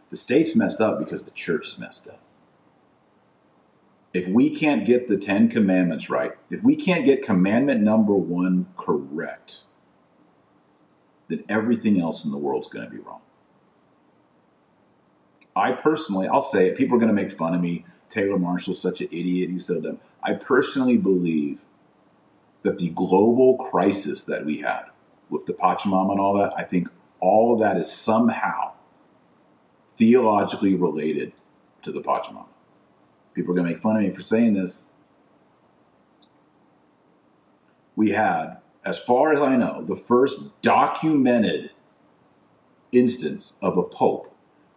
[0.10, 2.20] The state's messed up because the church is messed up
[4.14, 8.68] if we can't get the Ten Commandments right, if we can't get commandment number one
[8.78, 9.62] correct,
[11.30, 13.22] then everything else in the world is going to be wrong.
[15.56, 17.86] I personally, I'll say it, people are going to make fun of me.
[18.10, 19.50] Taylor Marshall's such an idiot.
[19.50, 20.00] He's so dumb.
[20.24, 21.60] I personally believe
[22.64, 24.84] that the global crisis that we had
[25.30, 26.88] with the Pachamama and all that, I think
[27.20, 28.74] all of that is somehow
[29.98, 31.34] theologically related
[31.84, 32.48] to the Pachamama.
[33.34, 34.84] People are going to make fun of me for saying this.
[37.96, 41.72] We had, as far as I know, the first documented
[42.92, 44.36] instance of a pope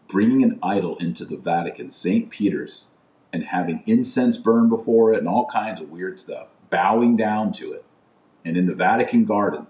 [0.09, 2.31] bringing an idol into the Vatican, St.
[2.31, 2.89] Peter's,
[3.33, 7.73] and having incense burned before it and all kinds of weird stuff, bowing down to
[7.73, 7.85] it.
[8.45, 9.67] And in the Vatican garden,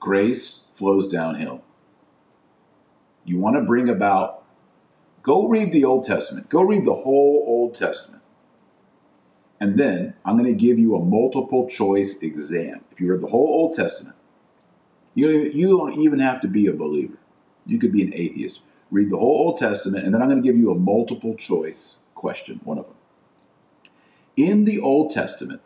[0.00, 1.62] grace flows downhill.
[3.24, 4.42] You want to bring about
[5.22, 6.48] Go read the Old Testament.
[6.48, 8.22] Go read the whole Old Testament.
[9.60, 12.84] And then I'm going to give you a multiple choice exam.
[12.90, 14.16] If you read the whole Old Testament,
[15.14, 17.18] you, you don't even have to be a believer.
[17.66, 18.60] You could be an atheist.
[18.90, 21.98] Read the whole Old Testament, and then I'm going to give you a multiple choice
[22.16, 22.96] question, one of them.
[24.36, 25.60] In the Old Testament,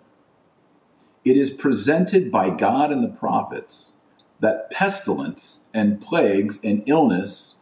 [1.25, 3.95] it is presented by God and the prophets
[4.41, 7.57] that pestilence and plagues and illness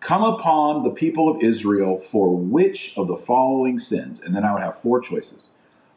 [0.00, 4.20] come upon the people of Israel for which of the following sins?
[4.20, 5.50] And then I would have four choices.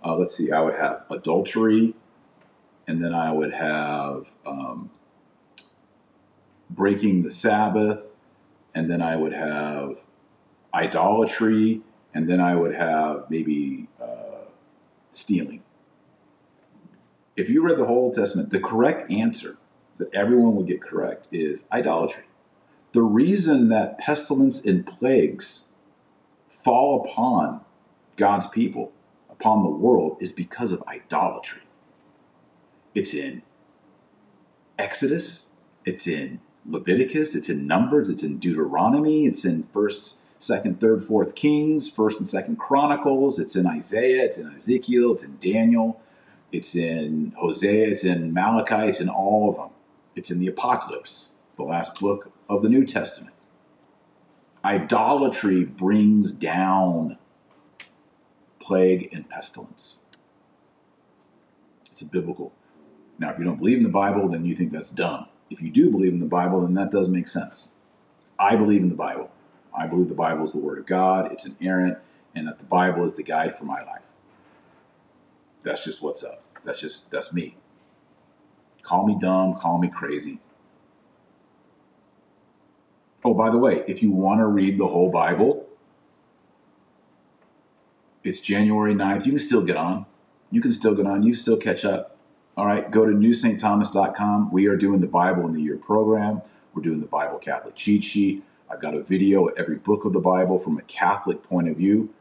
[0.04, 1.96] Uh, let's see, I would have adultery,
[2.88, 4.92] and then I would have um,
[6.70, 8.12] breaking the Sabbath,
[8.76, 9.98] and then I would have
[10.74, 11.82] idolatry,
[12.14, 13.83] and then I would have maybe
[15.16, 15.64] stealing.
[17.36, 19.58] If you read the whole Old Testament, the correct answer
[19.98, 22.26] that everyone would get correct is idolatry
[22.94, 25.66] the reason that pestilence and plagues
[26.48, 27.62] fall upon
[28.16, 28.94] God's people,
[29.30, 31.64] upon the world, is because of idolatry.
[32.94, 33.42] It's in
[34.78, 35.48] Exodus,
[35.86, 41.36] it's in Leviticus, it's in Numbers, it's in Deuteronomy, it's in First, Second, Third, Fourth
[41.36, 46.02] Kings, First and Second Chronicles, it's in Isaiah, it's in Ezekiel, it's in Daniel,
[46.52, 49.70] it's in Hosea, it's in Malachi, it's in all of them.
[50.18, 53.34] It's in the Apocalypse, the last book of the New Testament.
[54.66, 57.18] Idolatry brings down
[58.60, 60.00] plague and pestilence.
[61.90, 62.52] It's a biblical.
[63.18, 65.28] Now, if you don't believe in the Bible, then you think that's dumb.
[65.50, 67.72] If you do believe in the Bible, then that does make sense.
[68.38, 69.30] I believe in the Bible.
[69.76, 71.98] I believe the Bible is the Word of God, it's inerrant,
[72.36, 74.02] and that the Bible is the guide for my life.
[75.64, 76.44] That's just what's up.
[76.64, 77.56] That's just, that's me.
[78.82, 80.40] Call me dumb, call me crazy.
[83.24, 85.68] Oh, by the way, if you want to read the whole Bible,
[88.24, 89.26] it's January 9th.
[89.26, 90.06] You can still get on.
[90.52, 91.24] You can still get on.
[91.24, 92.18] You still catch up.
[92.56, 94.52] All right, go to newsaintthomas.com.
[94.52, 96.42] We are doing the Bible in the Year program.
[96.74, 98.44] We're doing the Bible Catholic cheat sheet.
[98.74, 101.78] I've got a video of every book of the Bible from a Catholic point of
[101.78, 102.12] view.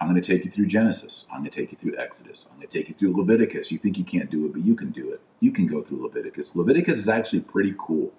[0.00, 1.26] I'm going to take you through Genesis.
[1.30, 2.48] I'm going to take you through Exodus.
[2.50, 3.70] I'm going to take you through Leviticus.
[3.70, 5.20] You think you can't do it, but you can do it.
[5.38, 6.56] You can go through Leviticus.
[6.56, 8.12] Leviticus is actually pretty cool,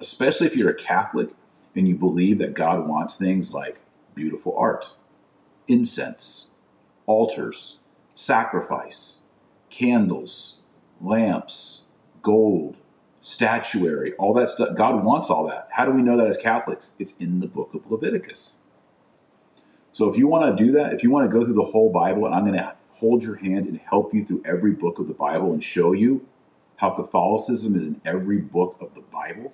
[0.00, 1.30] especially if you're a Catholic
[1.74, 3.80] and you believe that God wants things like
[4.14, 4.92] beautiful art,
[5.66, 6.48] incense,
[7.06, 7.78] altars,
[8.14, 9.20] sacrifice,
[9.70, 10.58] candles,
[11.00, 11.84] lamps,
[12.20, 12.76] gold,
[13.20, 14.76] statuary, all that stuff.
[14.76, 15.68] God wants all that.
[15.70, 16.94] How do we know that as Catholics?
[16.98, 18.58] It's in the book of Leviticus.
[19.92, 21.90] So if you want to do that, if you want to go through the whole
[21.90, 25.08] Bible, and I'm going to hold your hand and help you through every book of
[25.08, 26.26] the Bible and show you
[26.76, 29.52] how Catholicism is in every book of the Bible,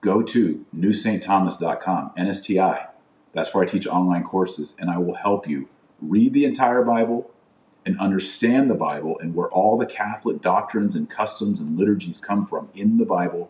[0.00, 2.88] go to newsaintthomas.com, NSTI.
[3.32, 5.68] That's where I teach online courses, and I will help you
[6.00, 7.30] read the entire Bible
[7.86, 12.44] and understand the Bible and where all the Catholic doctrines and customs and liturgies come
[12.44, 13.48] from in the Bible.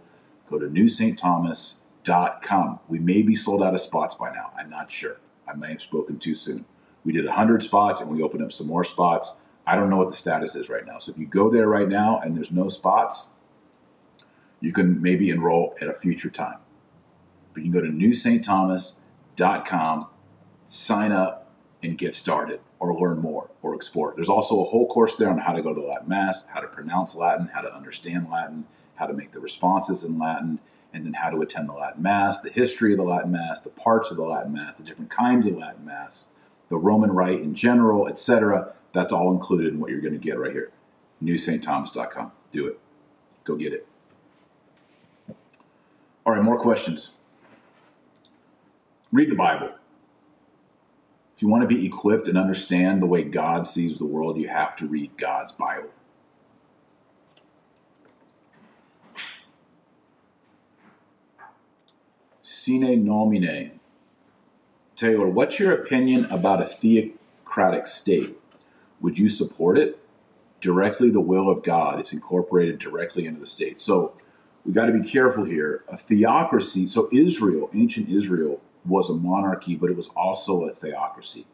[0.51, 2.81] Go to newsaintthomas.com.
[2.87, 4.53] We may be sold out of spots by now.
[4.57, 5.17] I'm not sure.
[5.49, 6.67] I may have spoken too soon.
[7.03, 9.33] We did 100 spots and we opened up some more spots.
[9.67, 10.99] I don't know what the status is right now.
[10.99, 13.31] So if you go there right now and there's no spots,
[14.61, 16.59] you can maybe enroll at a future time.
[17.55, 20.09] But you can go to newsaintthomas.com,
[20.67, 21.51] sign up,
[21.83, 24.13] and get started or learn more or explore.
[24.15, 26.61] There's also a whole course there on how to go to the Latin Mass, how
[26.61, 28.65] to pronounce Latin, how to understand Latin,
[28.97, 30.59] how to make the responses in Latin,
[30.93, 33.71] and then how to attend the Latin Mass, the history of the Latin Mass, the
[33.71, 36.29] parts of the Latin Mass, the different kinds of Latin Mass,
[36.69, 38.73] the Roman Rite in general, etc.
[38.93, 40.71] That's all included in what you're going to get right here.
[41.23, 42.33] newsaintthomas.com.
[42.51, 42.79] Do it.
[43.45, 43.87] Go get it.
[46.25, 47.11] All right, more questions.
[49.13, 49.71] Read the Bible.
[51.37, 54.49] If you want to be equipped and understand the way God sees the world, you
[54.49, 55.91] have to read God's Bible.
[62.43, 63.81] Sine nomine.
[64.97, 68.39] Taylor, what's your opinion about a theocratic state?
[69.03, 69.99] Would you support it?
[70.63, 73.83] Directly, the will of God is incorporated directly into the state.
[73.83, 74.15] So
[74.65, 75.85] we got to be careful here.
[75.89, 81.47] A theocracy, so Israel, ancient Israel, was a monarchy, but it was also a theocracy.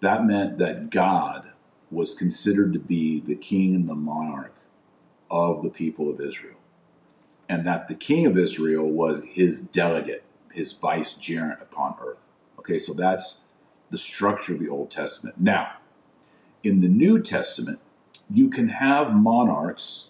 [0.00, 1.50] That meant that God
[1.90, 4.54] was considered to be the king and the monarch
[5.30, 6.56] of the people of Israel.
[7.48, 12.18] And that the king of Israel was his delegate, his vicegerent upon earth.
[12.58, 13.40] Okay, so that's
[13.90, 15.40] the structure of the Old Testament.
[15.40, 15.72] Now,
[16.62, 17.78] in the New Testament,
[18.30, 20.08] you can have monarchs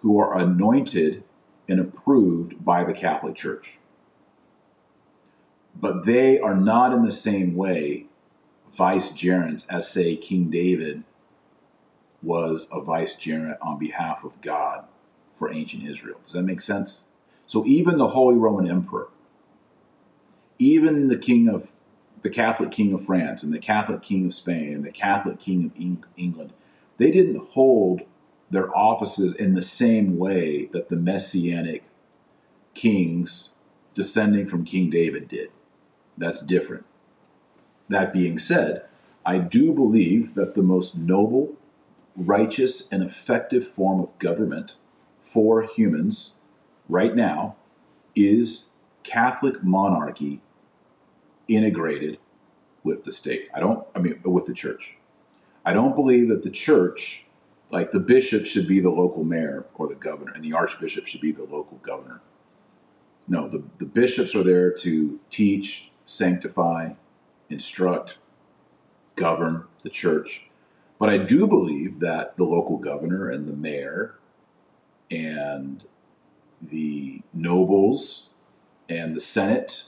[0.00, 1.22] who are anointed
[1.68, 3.74] and approved by the Catholic Church.
[5.80, 8.06] But they are not in the same way
[8.76, 11.04] vicegerents as, say, King David
[12.22, 14.84] was a vicegerent on behalf of God
[15.36, 16.20] for ancient Israel.
[16.24, 17.04] Does that make sense?
[17.46, 19.08] So even the Holy Roman Emperor,
[20.58, 21.70] even the king of
[22.22, 25.66] the Catholic king of France and the Catholic king of Spain and the Catholic king
[25.66, 26.52] of England,
[26.96, 28.02] they didn't hold
[28.50, 31.84] their offices in the same way that the messianic
[32.74, 33.54] kings
[33.94, 35.50] descending from King David did.
[36.18, 36.84] That's different.
[37.88, 38.84] That being said,
[39.24, 41.54] I do believe that the most noble,
[42.16, 44.76] righteous, and effective form of government
[45.20, 46.34] for humans
[46.88, 47.56] right now
[48.14, 48.70] is
[49.04, 50.40] Catholic monarchy
[51.46, 52.18] integrated
[52.82, 53.48] with the state.
[53.54, 54.96] I don't, I mean, with the church.
[55.64, 57.26] I don't believe that the church,
[57.70, 61.20] like the bishop, should be the local mayor or the governor, and the archbishop should
[61.20, 62.20] be the local governor.
[63.28, 66.90] No, the, the bishops are there to teach, sanctify,
[67.50, 68.18] instruct,
[69.14, 70.48] govern the church.
[70.98, 74.18] But I do believe that the local governor and the mayor
[75.10, 75.84] and
[76.62, 78.30] the nobles
[78.88, 79.84] and the Senate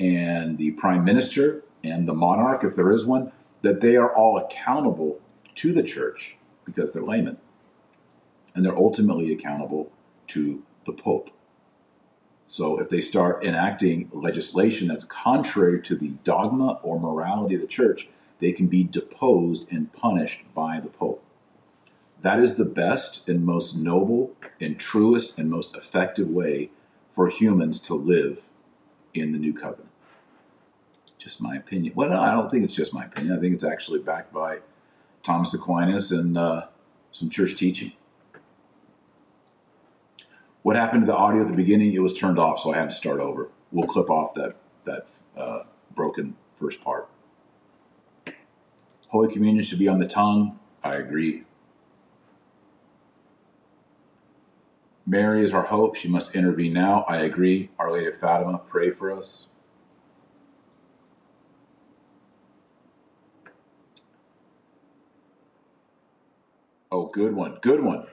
[0.00, 3.30] and the prime minister and the monarch, if there is one,
[3.62, 5.20] that they are all accountable
[5.54, 7.38] to the church because they're laymen.
[8.54, 9.90] And they're ultimately accountable
[10.28, 11.30] to the Pope.
[12.46, 17.66] So if they start enacting legislation that's contrary to the dogma or morality of the
[17.66, 21.24] church, they can be deposed and punished by the Pope.
[22.22, 26.70] That is the best and most noble and truest and most effective way
[27.14, 28.46] for humans to live
[29.14, 29.90] in the new covenant.
[31.18, 31.94] Just my opinion.
[31.96, 33.36] Well, no, I don't think it's just my opinion.
[33.36, 34.58] I think it's actually backed by
[35.22, 36.66] Thomas Aquinas and uh,
[37.12, 37.92] some church teaching.
[40.64, 41.92] What happened to the audio at the beginning?
[41.92, 43.50] It was turned off, so I had to start over.
[43.70, 45.06] We'll clip off that that
[45.36, 47.06] uh, broken first part.
[49.08, 50.58] Holy Communion should be on the tongue.
[50.82, 51.44] I agree.
[55.06, 55.96] Mary is our hope.
[55.96, 57.04] She must intervene now.
[57.06, 57.68] I agree.
[57.78, 59.48] Our Lady of Fatima, pray for us.
[66.90, 67.58] Oh, good one.
[67.60, 68.06] Good one.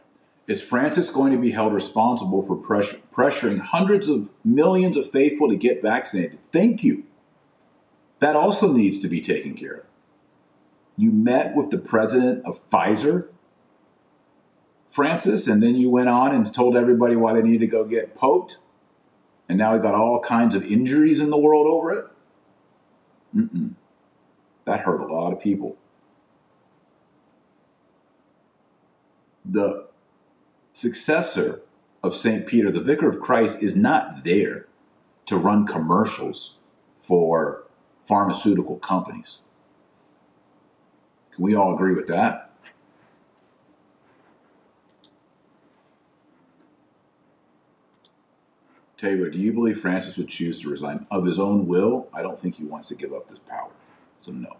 [0.47, 5.49] Is Francis going to be held responsible for pressure, pressuring hundreds of millions of faithful
[5.49, 6.39] to get vaccinated?
[6.51, 7.03] Thank you.
[8.19, 9.85] That also needs to be taken care of.
[10.97, 13.29] You met with the president of Pfizer
[14.91, 18.13] Francis, and then you went on and told everybody why they needed to go get
[18.13, 18.57] poked,
[19.47, 22.05] and now we got all kinds of injuries in the world over it.
[23.35, 23.73] Mm-mm.
[24.65, 25.77] That hurt a lot of people.
[29.45, 29.87] The
[30.81, 31.61] successor
[32.01, 32.47] of St.
[32.47, 34.65] Peter, the vicar of Christ, is not there
[35.27, 36.57] to run commercials
[37.03, 37.67] for
[38.07, 39.37] pharmaceutical companies.
[41.35, 42.47] Can we all agree with that?
[48.97, 52.07] Taylor, do you believe Francis would choose to resign of his own will?
[52.13, 53.69] I don't think he wants to give up this power.
[54.19, 54.57] So, no.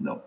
[0.00, 0.22] No.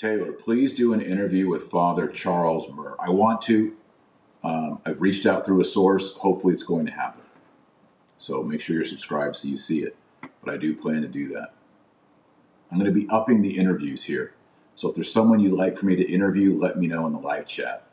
[0.00, 2.96] Taylor, please do an interview with Father Charles Murr.
[2.98, 3.76] I want to.
[4.42, 6.14] Um, I've reached out through a source.
[6.14, 7.20] Hopefully, it's going to happen.
[8.16, 9.94] So make sure you're subscribed so you see it.
[10.42, 11.52] But I do plan to do that.
[12.72, 14.32] I'm going to be upping the interviews here.
[14.74, 17.18] So if there's someone you'd like for me to interview, let me know in the
[17.18, 17.84] live chat,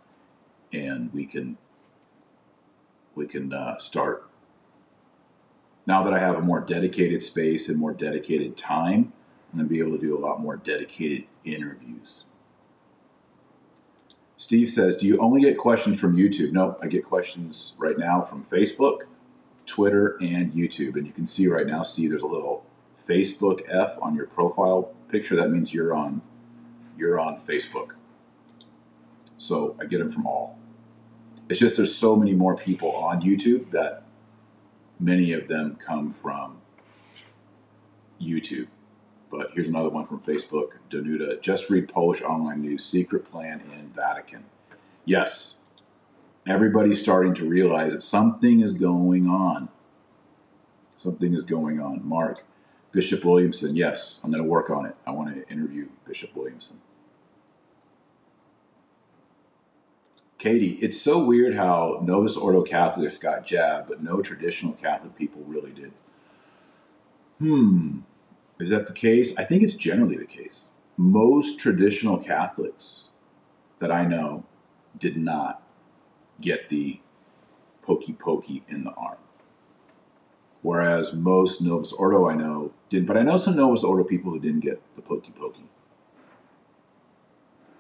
[0.72, 1.58] and we can
[3.16, 4.30] we can uh, start.
[5.86, 9.12] Now that I have a more dedicated space and more dedicated time,
[9.60, 12.24] I'm be able to do a lot more dedicated interviews.
[14.38, 16.52] Steve says, Do you only get questions from YouTube?
[16.52, 19.02] No, I get questions right now from Facebook,
[19.66, 20.96] Twitter, and YouTube.
[20.96, 22.64] And you can see right now, Steve, there's a little
[23.08, 25.36] Facebook F on your profile picture.
[25.36, 26.22] That means you're on
[26.98, 27.90] you're on Facebook.
[29.38, 30.58] So I get them from all.
[31.50, 34.04] It's just there's so many more people on YouTube that
[35.00, 36.58] many of them come from
[38.22, 38.68] YouTube.
[39.30, 40.72] But here's another one from Facebook.
[40.90, 42.86] Danuta, just read Polish online news.
[42.86, 44.46] Secret plan in Vatican.
[45.06, 45.56] Yes,
[46.48, 49.70] everybody's starting to realize that something is going on.
[50.96, 52.08] Something is going on.
[52.08, 52.44] Mark,
[52.92, 53.76] Bishop Williamson.
[53.76, 54.96] Yes, I'm going to work on it.
[55.06, 56.80] I want to interview Bishop Williamson.
[60.38, 65.42] Katie, it's so weird how Novus Ordo Catholics got jabbed, but no traditional Catholic people
[65.48, 65.92] really did.
[67.40, 68.00] Hmm.
[68.60, 69.34] Is that the case?
[69.38, 70.66] I think it's generally the case.
[70.98, 73.10] Most traditional Catholics
[73.80, 74.44] that I know
[75.00, 75.62] did not
[76.42, 77.00] get the
[77.84, 79.18] pokey pokey in the arm.
[80.64, 84.40] Whereas most Novus Ordo I know did, but I know some Novus Ordo people who
[84.40, 85.70] didn't get the pokey pokey.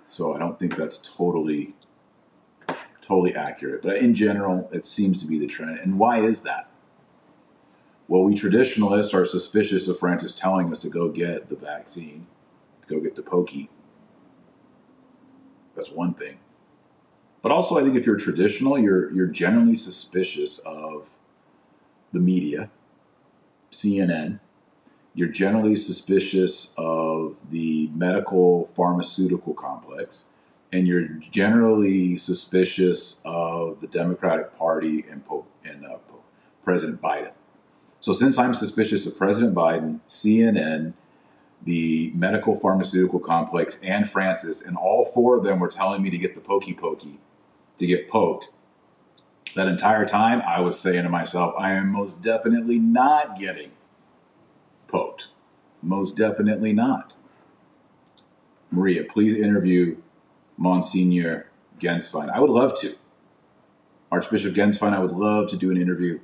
[0.05, 1.75] So I don't think that's totally
[3.01, 3.81] totally accurate.
[3.81, 5.79] But in general, it seems to be the trend.
[5.79, 6.69] And why is that?
[8.09, 12.25] Well, we traditionalists are suspicious of Francis telling us to go get the vaccine,
[12.87, 13.69] go get the pokey.
[15.75, 16.37] That's one thing.
[17.41, 21.09] But also, I think if you're traditional, you're you're generally suspicious of
[22.13, 22.69] the media,
[23.71, 24.39] CNN.
[25.13, 30.25] You're generally suspicious of the medical pharmaceutical complex,
[30.71, 35.23] and you're generally suspicious of the Democratic Party and,
[35.65, 35.97] and uh,
[36.63, 37.31] President Biden.
[37.99, 40.93] So since I'm suspicious of President Biden, CNN,
[41.63, 46.17] the medical pharmaceutical complex, and Francis, and all four of them were telling me to
[46.17, 47.19] get the pokey pokey,
[47.79, 48.51] to get poked.
[49.55, 53.71] That entire time, I was saying to myself, I am most definitely not getting
[54.87, 55.29] poked.
[55.81, 57.13] Most definitely not.
[58.71, 59.97] Maria, please interview
[60.57, 62.29] Monsignor Gänswein.
[62.29, 62.95] I would love to.
[64.11, 66.19] Archbishop Gänswein, I would love to do an interview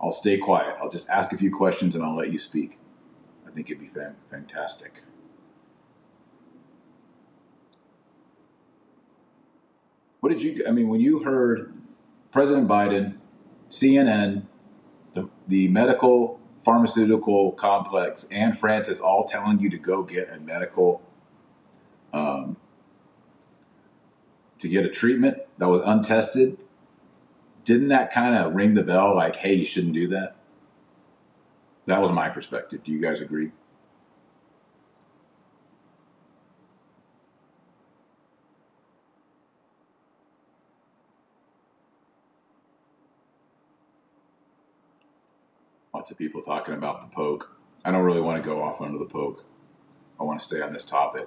[0.00, 0.76] I'll stay quiet.
[0.80, 2.78] I'll just ask a few questions and I'll let you speak.
[3.46, 3.90] I think it'd be
[4.30, 5.02] fantastic.
[10.20, 11.72] What did you, I mean, when you heard
[12.32, 13.16] President Biden,
[13.70, 14.44] CNN,
[15.14, 21.00] the, the medical pharmaceutical complex, and Francis all telling you to go get a medical,
[22.12, 22.56] um,
[24.58, 26.58] to get a treatment that was untested,
[27.66, 30.36] didn't that kind of ring the bell like, hey, you shouldn't do that?
[31.86, 32.82] That was my perspective.
[32.84, 33.50] Do you guys agree?
[45.92, 47.50] Lots of people talking about the poke.
[47.84, 49.44] I don't really want to go off under the poke.
[50.20, 51.26] I want to stay on this topic.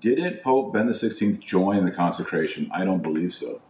[0.00, 2.70] Didn't Pope Ben XVI join the consecration?
[2.72, 3.60] I don't believe so.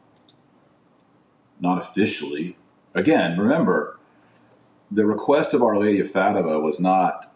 [1.59, 2.57] Not officially.
[2.95, 3.99] Again, remember,
[4.91, 7.33] the request of Our Lady of Fatima was not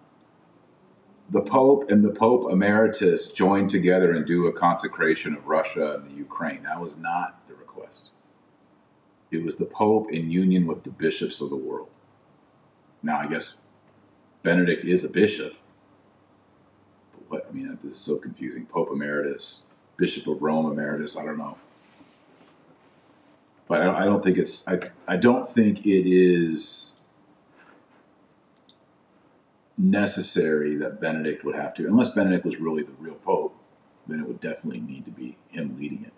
[1.31, 6.11] the Pope and the Pope Emeritus join together and do a consecration of Russia and
[6.11, 6.62] the Ukraine.
[6.62, 8.11] That was not the request.
[9.31, 11.89] It was the Pope in union with the bishops of the world.
[13.03, 13.55] Now, I guess
[14.43, 15.55] Benedict is a bishop,
[17.29, 18.67] what I mean, this is so confusing.
[18.67, 19.61] Pope Emeritus,
[19.97, 21.17] Bishop of Rome Emeritus.
[21.17, 21.57] I don't know,
[23.69, 24.67] but I don't, I don't think it's.
[24.69, 26.95] I I don't think it is
[29.77, 33.57] necessary that Benedict would have to, unless Benedict was really the real Pope,
[34.07, 36.13] then it would definitely need to be him leading it.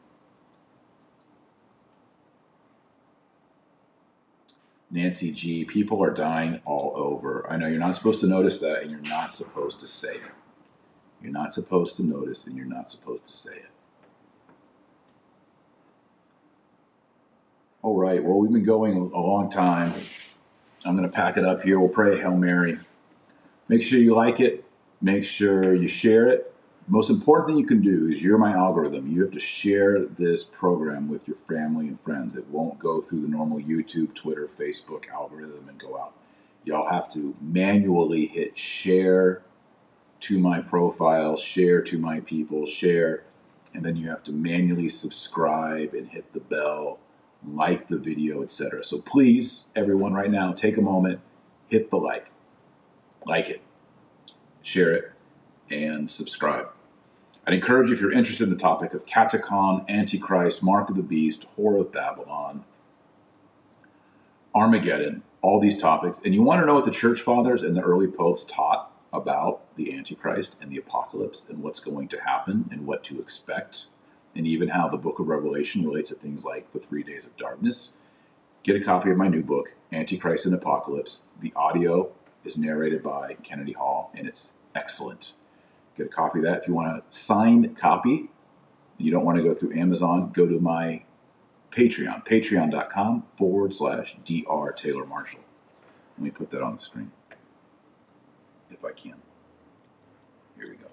[4.90, 7.46] Nancy G, people are dying all over.
[7.50, 10.22] I know you're not supposed to notice that and you're not supposed to say it.
[11.26, 13.70] You're not supposed to notice and you're not supposed to say it.
[17.82, 19.92] All right, well, we've been going a long time.
[20.84, 21.80] I'm going to pack it up here.
[21.80, 22.78] We'll pray Hail Mary.
[23.66, 24.64] Make sure you like it.
[25.02, 26.54] Make sure you share it.
[26.86, 29.10] Most important thing you can do is you're my algorithm.
[29.10, 32.36] You have to share this program with your family and friends.
[32.36, 36.12] It won't go through the normal YouTube, Twitter, Facebook algorithm and go out.
[36.64, 39.42] Y'all have to manually hit share
[40.20, 43.24] to my profile, share to my people, share,
[43.74, 46.98] and then you have to manually subscribe and hit the bell,
[47.46, 48.84] like the video, etc.
[48.84, 51.20] So please, everyone, right now, take a moment,
[51.68, 52.26] hit the like,
[53.26, 53.60] like it,
[54.62, 55.12] share it,
[55.70, 56.68] and subscribe.
[57.46, 61.02] I'd encourage you, if you're interested in the topic of Katechon, Antichrist, Mark of the
[61.02, 62.64] Beast, Whore of Babylon,
[64.54, 67.82] Armageddon, all these topics, and you want to know what the church fathers and the
[67.82, 72.86] early popes taught about the Antichrist and the apocalypse and what's going to happen and
[72.86, 73.86] what to expect,
[74.34, 77.36] and even how the book of Revelation relates to things like the three days of
[77.36, 77.94] darkness,
[78.62, 81.22] get a copy of my new book, Antichrist and Apocalypse.
[81.40, 82.10] The audio
[82.44, 85.34] is narrated by Kennedy Hall, and it's excellent
[85.96, 86.62] get a copy of that.
[86.62, 88.28] If you want a signed copy,
[88.98, 91.02] you don't want to go through Amazon, go to my
[91.70, 94.72] Patreon, patreon.com forward slash Dr.
[94.72, 95.40] Taylor Marshall.
[96.16, 97.12] Let me put that on the screen
[98.70, 99.14] if I can.
[100.56, 100.86] Here we go.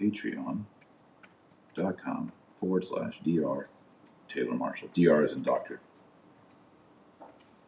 [0.00, 3.66] Patreon.com forward slash Dr.
[4.28, 4.88] Taylor Marshall.
[4.94, 5.80] Dr is in doctor.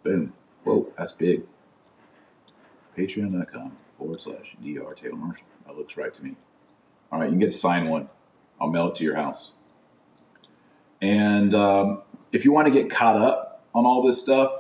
[0.03, 0.35] Boom.
[0.65, 1.45] Whoa, that's big.
[2.97, 4.95] Patreon.com forward slash Dr.
[4.95, 5.47] Taylor Marshall.
[5.67, 6.37] That looks right to me.
[7.11, 8.11] All right, you can get to sign one.
[8.61, 9.53] I'll mail it to your house.
[11.01, 12.03] And um,
[12.33, 14.58] if you want to get caught up on all this stuff,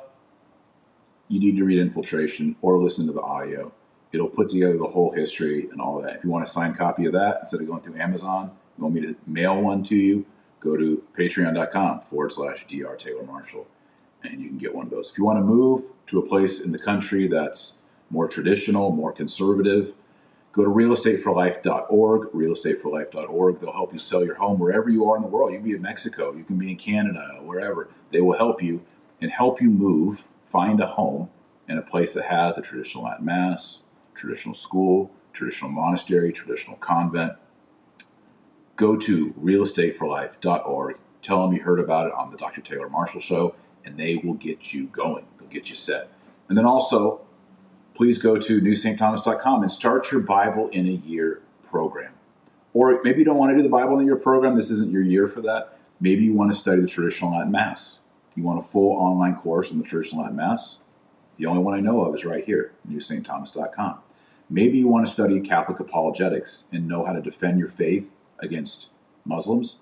[1.28, 3.72] you need to read Infiltration or listen to the audio.
[4.12, 6.16] It'll put together the whole history and all that.
[6.16, 8.94] If you want a signed copy of that, instead of going through Amazon, you want
[8.94, 10.24] me to mail one to you,
[10.60, 12.96] go to patreon.com forward slash Dr.
[12.96, 13.66] Taylor Marshall,
[14.24, 15.10] and you can get one of those.
[15.10, 17.78] If you want to move to a place in the country that's
[18.10, 19.92] more traditional, more conservative,
[20.52, 23.60] go to realestateforlife.org, realestateforlife.org.
[23.60, 25.52] They'll help you sell your home wherever you are in the world.
[25.52, 27.90] You can be in Mexico, you can be in Canada, wherever.
[28.10, 28.80] They will help you
[29.20, 31.28] and help you move, find a home
[31.68, 33.80] in a place that has the traditional Latin Mass,
[34.14, 37.32] traditional school, traditional monastery, traditional convent.
[38.76, 40.96] Go to realestateforlife.org.
[41.20, 42.60] Tell them you heard about it on the Dr.
[42.60, 43.54] Taylor Marshall Show,
[43.84, 45.24] and they will get you going.
[45.38, 46.10] They'll get you set.
[46.48, 47.20] And then also,
[47.94, 52.12] please go to newsaintthomas.com and start your Bible in a year program.
[52.72, 54.54] Or maybe you don't want to do the Bible in a year program.
[54.54, 55.78] This isn't your year for that.
[56.00, 57.98] Maybe you want to study the traditional Latin Mass.
[58.39, 60.78] You want a full online course on the traditional Mass.
[61.39, 63.98] The only one I know of is right here, newsaintthomas.com.
[64.48, 68.09] Maybe you want to study Catholic apologetics and know how to defend your faith
[68.39, 68.90] against
[69.24, 69.81] Muslims.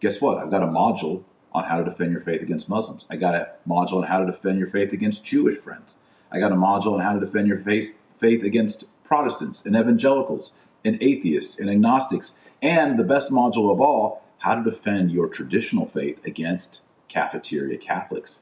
[0.00, 0.38] Guess what?
[0.38, 3.04] I've got a module on how to defend your faith against Muslims.
[3.10, 5.96] I got a module on how to defend your faith against Jewish friends.
[6.32, 10.54] I got a module on how to defend your faith, faith against Protestants and evangelicals
[10.86, 12.36] and atheists and agnostics.
[12.62, 18.40] And the best module of all, how to defend your traditional faith against cafeteria Catholics.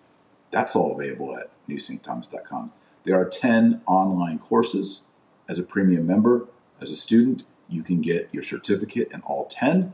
[0.52, 2.70] That's all available at newsaintthomas.com.
[3.04, 5.00] There are 10 online courses.
[5.48, 6.46] As a premium member,
[6.80, 9.92] as a student, you can get your certificate in all 10.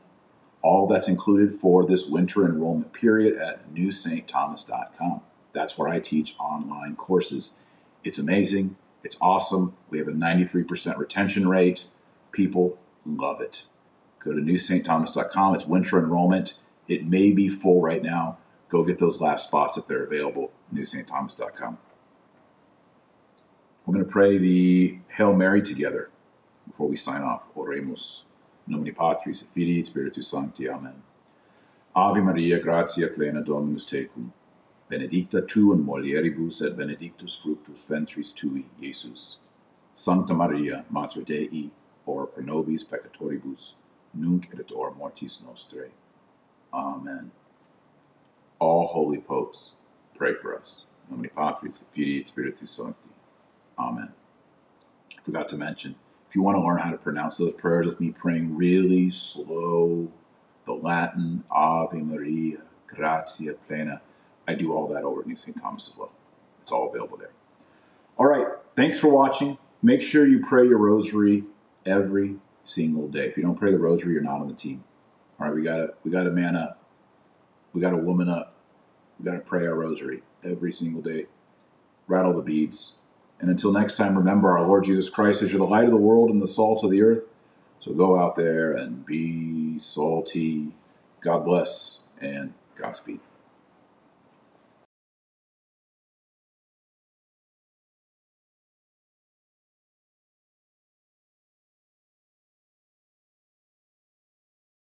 [0.60, 5.22] All that's included for this winter enrollment period at newsaintthomas.com.
[5.52, 7.55] That's where I teach online courses
[8.05, 8.76] it's amazing.
[9.02, 9.74] It's awesome.
[9.90, 11.86] We have a 93% retention rate.
[12.32, 13.64] People love it.
[14.22, 15.55] Go to newsaintthomas.com.
[15.55, 16.55] It's winter enrollment.
[16.86, 18.38] It may be full right now.
[18.69, 20.53] Go get those last spots if they're available.
[20.74, 21.78] newsaintthomas.com.
[23.86, 26.11] We're going to pray the Hail Mary together
[26.66, 27.43] before we sign off.
[27.55, 28.23] Oremus.
[28.66, 30.69] Nomini Patris et Filii Spiritus Sancti.
[30.69, 31.03] Amen.
[31.95, 34.32] Ave Maria, gratia plena Dominus tecum
[34.89, 39.39] benedicta tu in mulieribus et benedictus fructus ventris tui, Jesus.
[39.95, 41.70] Sancta Maria, Mater Dei,
[42.07, 43.74] ora pro nobis peccatoribus,
[44.15, 45.91] nunc et hora mortis nostrae.
[46.73, 47.31] Amen.
[48.65, 49.73] All holy popes,
[50.16, 50.85] pray for us.
[51.11, 53.11] Nomini Patris, et Spiritus Sancti.
[53.78, 54.09] Amen.
[55.12, 55.95] I forgot to mention,
[56.31, 60.11] if you want to learn how to pronounce those prayers with me praying really slow,
[60.65, 64.01] the Latin Ave Maria, gratia plena,
[64.49, 65.61] I do all that over at New St.
[65.61, 66.12] Thomas as well.
[66.62, 67.32] It's all available there.
[68.16, 68.47] All right.
[68.77, 69.59] Thanks for watching.
[69.82, 71.45] Make sure you pray your rosary
[71.85, 73.27] every single day.
[73.28, 74.82] If you don't pray the rosary, you're not on the team.
[75.39, 75.55] All right.
[75.55, 76.81] We got to we got to man up.
[77.74, 78.53] We got to woman up.
[79.24, 81.26] Got to pray our rosary every single day.
[82.06, 82.96] Rattle the beads.
[83.40, 86.30] And until next time, remember our Lord Jesus Christ is the light of the world
[86.30, 87.24] and the salt of the earth.
[87.80, 90.72] So go out there and be salty.
[91.22, 93.20] God bless and Godspeed.